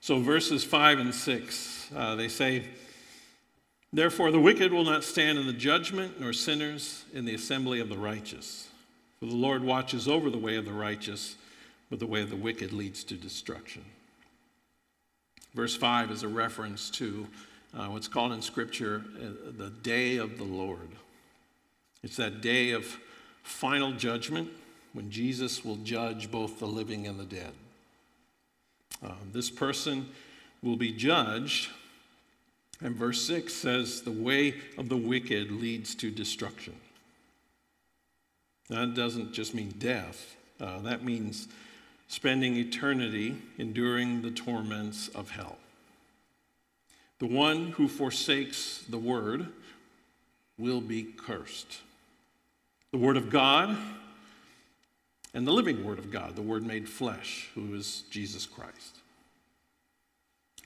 So, 0.00 0.18
verses 0.18 0.64
5 0.64 0.98
and 0.98 1.14
6, 1.14 1.90
uh, 1.94 2.16
they 2.16 2.28
say, 2.28 2.64
Therefore, 3.92 4.30
the 4.30 4.40
wicked 4.40 4.72
will 4.72 4.84
not 4.84 5.04
stand 5.04 5.38
in 5.38 5.46
the 5.46 5.52
judgment, 5.52 6.18
nor 6.18 6.32
sinners 6.32 7.04
in 7.12 7.24
the 7.24 7.34
assembly 7.34 7.78
of 7.78 7.88
the 7.88 7.98
righteous. 7.98 8.68
For 9.20 9.26
the 9.26 9.36
Lord 9.36 9.62
watches 9.62 10.08
over 10.08 10.30
the 10.30 10.38
way 10.38 10.56
of 10.56 10.64
the 10.64 10.72
righteous, 10.72 11.36
but 11.90 12.00
the 12.00 12.06
way 12.06 12.22
of 12.22 12.30
the 12.30 12.36
wicked 12.36 12.72
leads 12.72 13.04
to 13.04 13.14
destruction. 13.14 13.84
Verse 15.54 15.76
5 15.76 16.10
is 16.10 16.22
a 16.22 16.28
reference 16.28 16.88
to 16.90 17.26
uh, 17.74 17.86
what's 17.86 18.08
called 18.08 18.32
in 18.32 18.42
Scripture 18.42 19.04
uh, 19.20 19.52
the 19.56 19.70
day 19.70 20.16
of 20.16 20.38
the 20.38 20.44
Lord. 20.44 20.88
It's 22.02 22.16
that 22.16 22.40
day 22.40 22.70
of 22.72 22.98
final 23.42 23.92
judgment 23.92 24.50
when 24.92 25.10
Jesus 25.10 25.64
will 25.64 25.76
judge 25.76 26.30
both 26.30 26.58
the 26.58 26.66
living 26.66 27.06
and 27.06 27.18
the 27.18 27.24
dead. 27.24 27.52
Uh, 29.04 29.12
this 29.32 29.50
person 29.50 30.08
will 30.62 30.76
be 30.76 30.92
judged 30.92 31.70
and 32.82 32.96
verse 32.96 33.24
6 33.26 33.54
says, 33.54 34.02
The 34.02 34.10
way 34.10 34.54
of 34.76 34.88
the 34.88 34.96
wicked 34.96 35.52
leads 35.52 35.94
to 35.96 36.10
destruction. 36.10 36.74
That 38.68 38.94
doesn't 38.94 39.32
just 39.32 39.54
mean 39.54 39.74
death, 39.78 40.36
uh, 40.60 40.80
that 40.80 41.04
means 41.04 41.48
spending 42.08 42.56
eternity 42.56 43.36
enduring 43.58 44.22
the 44.22 44.30
torments 44.30 45.08
of 45.08 45.30
hell. 45.30 45.58
The 47.20 47.26
one 47.26 47.68
who 47.68 47.86
forsakes 47.86 48.84
the 48.88 48.98
word 48.98 49.48
will 50.58 50.80
be 50.80 51.04
cursed. 51.04 51.78
The 52.92 52.98
word 52.98 53.16
of 53.16 53.30
God 53.30 53.76
and 55.34 55.46
the 55.46 55.52
living 55.52 55.82
word 55.82 55.98
of 55.98 56.10
God, 56.10 56.36
the 56.36 56.42
word 56.42 56.64
made 56.64 56.88
flesh, 56.88 57.48
who 57.54 57.74
is 57.74 58.04
Jesus 58.10 58.44
Christ. 58.46 58.98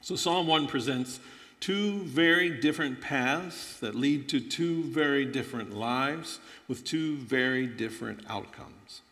So 0.02 0.16
Psalm 0.16 0.46
1 0.46 0.66
presents 0.66 1.20
two 1.60 2.02
very 2.02 2.50
different 2.50 3.00
paths 3.00 3.78
that 3.80 3.94
lead 3.94 4.28
to 4.30 4.40
two 4.40 4.82
very 4.84 5.24
different 5.24 5.74
lives 5.74 6.40
with 6.68 6.84
two 6.84 7.16
very 7.16 7.66
different 7.66 8.20
outcomes. 8.28 9.02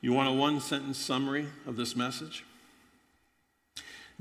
You 0.00 0.12
want 0.12 0.28
a 0.28 0.32
one 0.32 0.60
sentence 0.60 0.98
summary 0.98 1.46
of 1.66 1.76
this 1.76 1.94
message? 1.94 2.44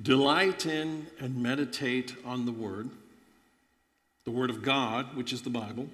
Delight 0.02 0.66
in 0.66 1.08
and 1.20 1.42
meditate 1.42 2.16
on 2.26 2.46
the 2.46 2.52
Word, 2.52 2.90
the 4.26 4.32
Word 4.32 4.50
of 4.50 4.62
God, 4.62 5.16
which 5.16 5.34
is 5.34 5.42
the 5.42 5.50
Bible, 5.50 5.88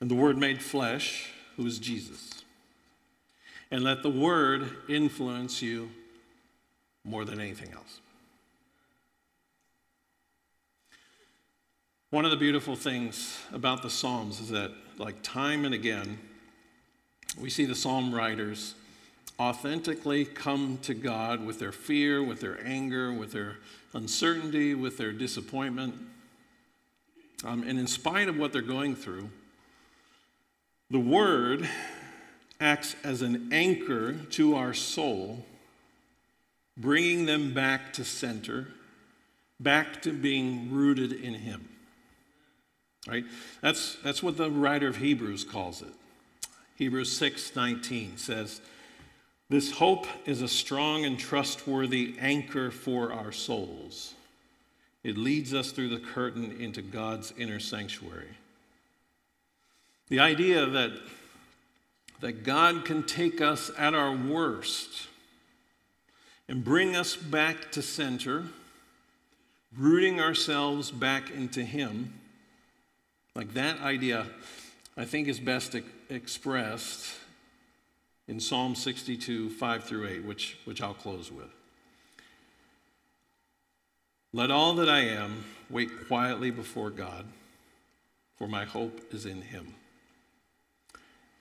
and 0.00 0.10
the 0.10 0.14
Word 0.14 0.38
made 0.38 0.62
flesh, 0.62 1.30
who 1.56 1.66
is 1.66 1.78
Jesus. 1.78 2.42
And 3.70 3.84
let 3.84 4.02
the 4.02 4.10
Word 4.10 4.70
influence 4.88 5.62
you 5.62 5.90
more 7.04 7.24
than 7.24 7.40
anything 7.40 7.72
else. 7.72 8.00
One 12.10 12.24
of 12.26 12.30
the 12.30 12.36
beautiful 12.36 12.76
things 12.76 13.38
about 13.52 13.82
the 13.82 13.88
Psalms 13.88 14.40
is 14.40 14.50
that, 14.50 14.72
like 14.98 15.22
time 15.22 15.64
and 15.64 15.74
again, 15.74 16.18
we 17.40 17.48
see 17.48 17.64
the 17.64 17.74
psalm 17.74 18.14
writers 18.14 18.74
authentically 19.40 20.26
come 20.26 20.78
to 20.82 20.92
God 20.92 21.44
with 21.44 21.58
their 21.58 21.72
fear, 21.72 22.22
with 22.22 22.40
their 22.40 22.62
anger, 22.66 23.12
with 23.12 23.32
their 23.32 23.56
uncertainty, 23.94 24.74
with 24.74 24.98
their 24.98 25.12
disappointment. 25.12 25.94
Um, 27.44 27.62
and 27.62 27.78
in 27.78 27.86
spite 27.86 28.28
of 28.28 28.36
what 28.36 28.52
they're 28.52 28.62
going 28.62 28.94
through, 28.94 29.30
the 30.90 31.00
Word 31.00 31.68
acts 32.60 32.94
as 33.02 33.22
an 33.22 33.48
anchor 33.52 34.12
to 34.12 34.54
our 34.54 34.72
soul 34.72 35.44
bringing 36.76 37.26
them 37.26 37.52
back 37.52 37.92
to 37.94 38.04
center, 38.04 38.68
back 39.60 40.02
to 40.02 40.12
being 40.12 40.70
rooted 40.70 41.12
in 41.12 41.34
Him. 41.34 41.68
Right? 43.06 43.24
That's, 43.60 43.96
that's 43.96 44.22
what 44.22 44.36
the 44.36 44.50
writer 44.50 44.88
of 44.88 44.96
Hebrews 44.96 45.44
calls 45.44 45.82
it. 45.82 45.92
Hebrews 46.76 47.16
6:19 47.18 48.18
says, 48.18 48.60
"This 49.48 49.72
hope 49.72 50.06
is 50.24 50.40
a 50.40 50.48
strong 50.48 51.04
and 51.04 51.18
trustworthy 51.18 52.16
anchor 52.18 52.70
for 52.70 53.12
our 53.12 53.32
souls. 53.32 54.14
It 55.02 55.16
leads 55.16 55.52
us 55.52 55.72
through 55.72 55.88
the 55.88 55.98
curtain 55.98 56.52
into 56.60 56.82
God's 56.82 57.32
inner 57.36 57.60
sanctuary." 57.60 58.36
The 60.08 60.20
idea 60.20 60.66
that 60.66 60.92
that 62.22 62.44
God 62.44 62.84
can 62.84 63.02
take 63.02 63.40
us 63.40 63.70
at 63.76 63.94
our 63.94 64.14
worst 64.14 65.08
and 66.48 66.64
bring 66.64 66.94
us 66.94 67.16
back 67.16 67.72
to 67.72 67.82
center, 67.82 68.44
rooting 69.76 70.20
ourselves 70.20 70.90
back 70.92 71.30
into 71.30 71.64
Him. 71.64 72.14
Like 73.34 73.54
that 73.54 73.80
idea, 73.80 74.28
I 74.96 75.04
think, 75.04 75.26
is 75.26 75.40
best 75.40 75.74
expressed 76.08 77.12
in 78.28 78.38
Psalm 78.38 78.76
62, 78.76 79.50
5 79.50 79.84
through 79.84 80.06
8, 80.06 80.24
which, 80.24 80.58
which 80.64 80.80
I'll 80.80 80.94
close 80.94 81.32
with. 81.32 81.50
Let 84.34 84.50
all 84.50 84.74
that 84.74 84.88
I 84.88 85.00
am 85.00 85.44
wait 85.68 86.08
quietly 86.08 86.50
before 86.50 86.88
God, 86.88 87.26
for 88.36 88.48
my 88.48 88.64
hope 88.64 89.12
is 89.12 89.26
in 89.26 89.42
Him. 89.42 89.74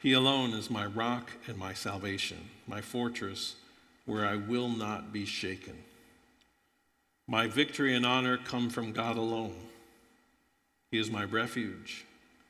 He 0.02 0.12
alone 0.12 0.52
is 0.52 0.70
my 0.70 0.86
rock 0.88 1.32
and 1.48 1.58
my 1.58 1.74
salvation, 1.74 2.50
my 2.68 2.82
fortress 2.82 3.56
where 4.06 4.26
I 4.26 4.36
will 4.36 4.68
not 4.68 5.14
be 5.14 5.26
shaken. 5.26 5.78
My 7.28 7.48
victory 7.48 7.96
and 7.96 8.06
honor 8.06 8.38
come 8.38 8.70
from 8.70 8.92
God 8.92 9.16
alone. 9.16 9.56
He 10.92 10.98
is 10.98 11.10
my 11.10 11.24
refuge, 11.24 12.04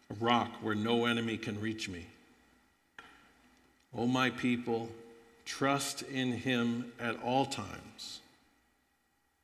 a 0.09 0.15
rock 0.15 0.49
where 0.61 0.73
no 0.73 1.05
enemy 1.05 1.37
can 1.37 1.61
reach 1.61 1.87
me. 1.87 2.07
O 3.95 4.07
my 4.07 4.31
people, 4.31 4.89
trust 5.45 6.01
in 6.03 6.31
him 6.31 6.91
at 6.99 7.21
all 7.21 7.45
times. 7.45 8.21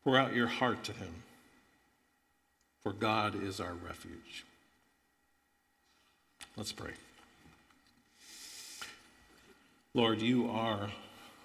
Pour 0.07 0.17
out 0.17 0.33
your 0.33 0.47
heart 0.47 0.85
to 0.85 0.93
him, 0.93 1.13
for 2.81 2.93
God 2.93 3.43
is 3.43 3.59
our 3.59 3.73
refuge. 3.73 4.45
Let's 6.55 6.71
pray. 6.71 6.93
Lord, 9.93 10.21
you 10.21 10.49
are 10.49 10.91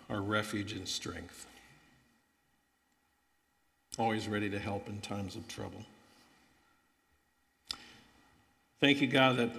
our 0.08 0.20
refuge 0.20 0.74
and 0.74 0.86
strength. 0.86 1.44
Always 3.98 4.28
ready 4.28 4.48
to 4.50 4.60
help 4.60 4.88
in 4.88 5.00
times 5.00 5.34
of 5.34 5.48
trouble. 5.48 5.84
Thank 8.80 9.00
you, 9.00 9.08
God, 9.08 9.38
that 9.38 9.50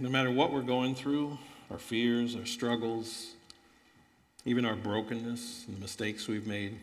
no 0.00 0.08
matter 0.08 0.30
what 0.30 0.50
we're 0.50 0.62
going 0.62 0.94
through, 0.94 1.36
our 1.70 1.76
fears, 1.78 2.34
our 2.34 2.46
struggles, 2.46 3.32
even 4.46 4.64
our 4.64 4.76
brokenness 4.76 5.64
and 5.66 5.76
the 5.76 5.80
mistakes 5.82 6.26
we've 6.26 6.46
made, 6.46 6.78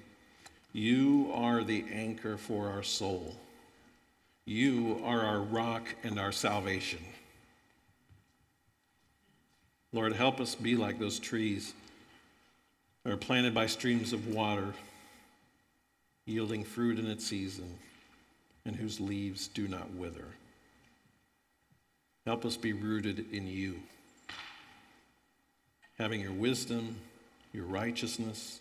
you 0.74 1.32
are 1.36 1.63
the 1.63 1.86
anchor 1.93 2.36
for 2.36 2.67
our 2.69 2.84
soul. 2.84 3.36
You 4.45 4.99
are 5.05 5.21
our 5.21 5.39
rock 5.39 5.84
and 6.03 6.19
our 6.19 6.32
salvation. 6.32 6.99
Lord, 9.93 10.13
help 10.13 10.41
us 10.41 10.55
be 10.55 10.76
like 10.76 10.99
those 10.99 11.19
trees 11.19 11.74
that 13.03 13.13
are 13.13 13.17
planted 13.17 13.53
by 13.53 13.67
streams 13.67 14.11
of 14.11 14.28
water, 14.28 14.74
yielding 16.26 16.63
fruit 16.63 16.97
in 16.97 17.05
its 17.05 17.26
season, 17.26 17.78
and 18.65 18.76
whose 18.76 18.99
leaves 18.99 19.47
do 19.47 19.67
not 19.67 19.93
wither. 19.93 20.26
Help 22.26 22.45
us 22.45 22.57
be 22.57 22.74
rooted 22.74 23.32
in 23.32 23.47
you, 23.47 23.76
having 25.99 26.21
your 26.21 26.32
wisdom, 26.32 26.95
your 27.53 27.65
righteousness, 27.65 28.59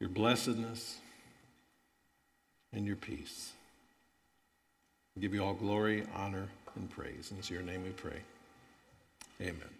your 0.00 0.08
blessedness, 0.08 0.96
and 2.72 2.86
your 2.86 2.96
peace. 2.96 3.52
give 5.20 5.34
you 5.34 5.44
all 5.44 5.54
glory, 5.54 6.04
honor, 6.14 6.48
and 6.76 6.88
praise. 6.90 7.30
And 7.30 7.38
it's 7.38 7.50
your 7.50 7.62
name 7.62 7.82
we 7.82 7.90
pray. 7.90 8.20
Amen. 9.40 9.79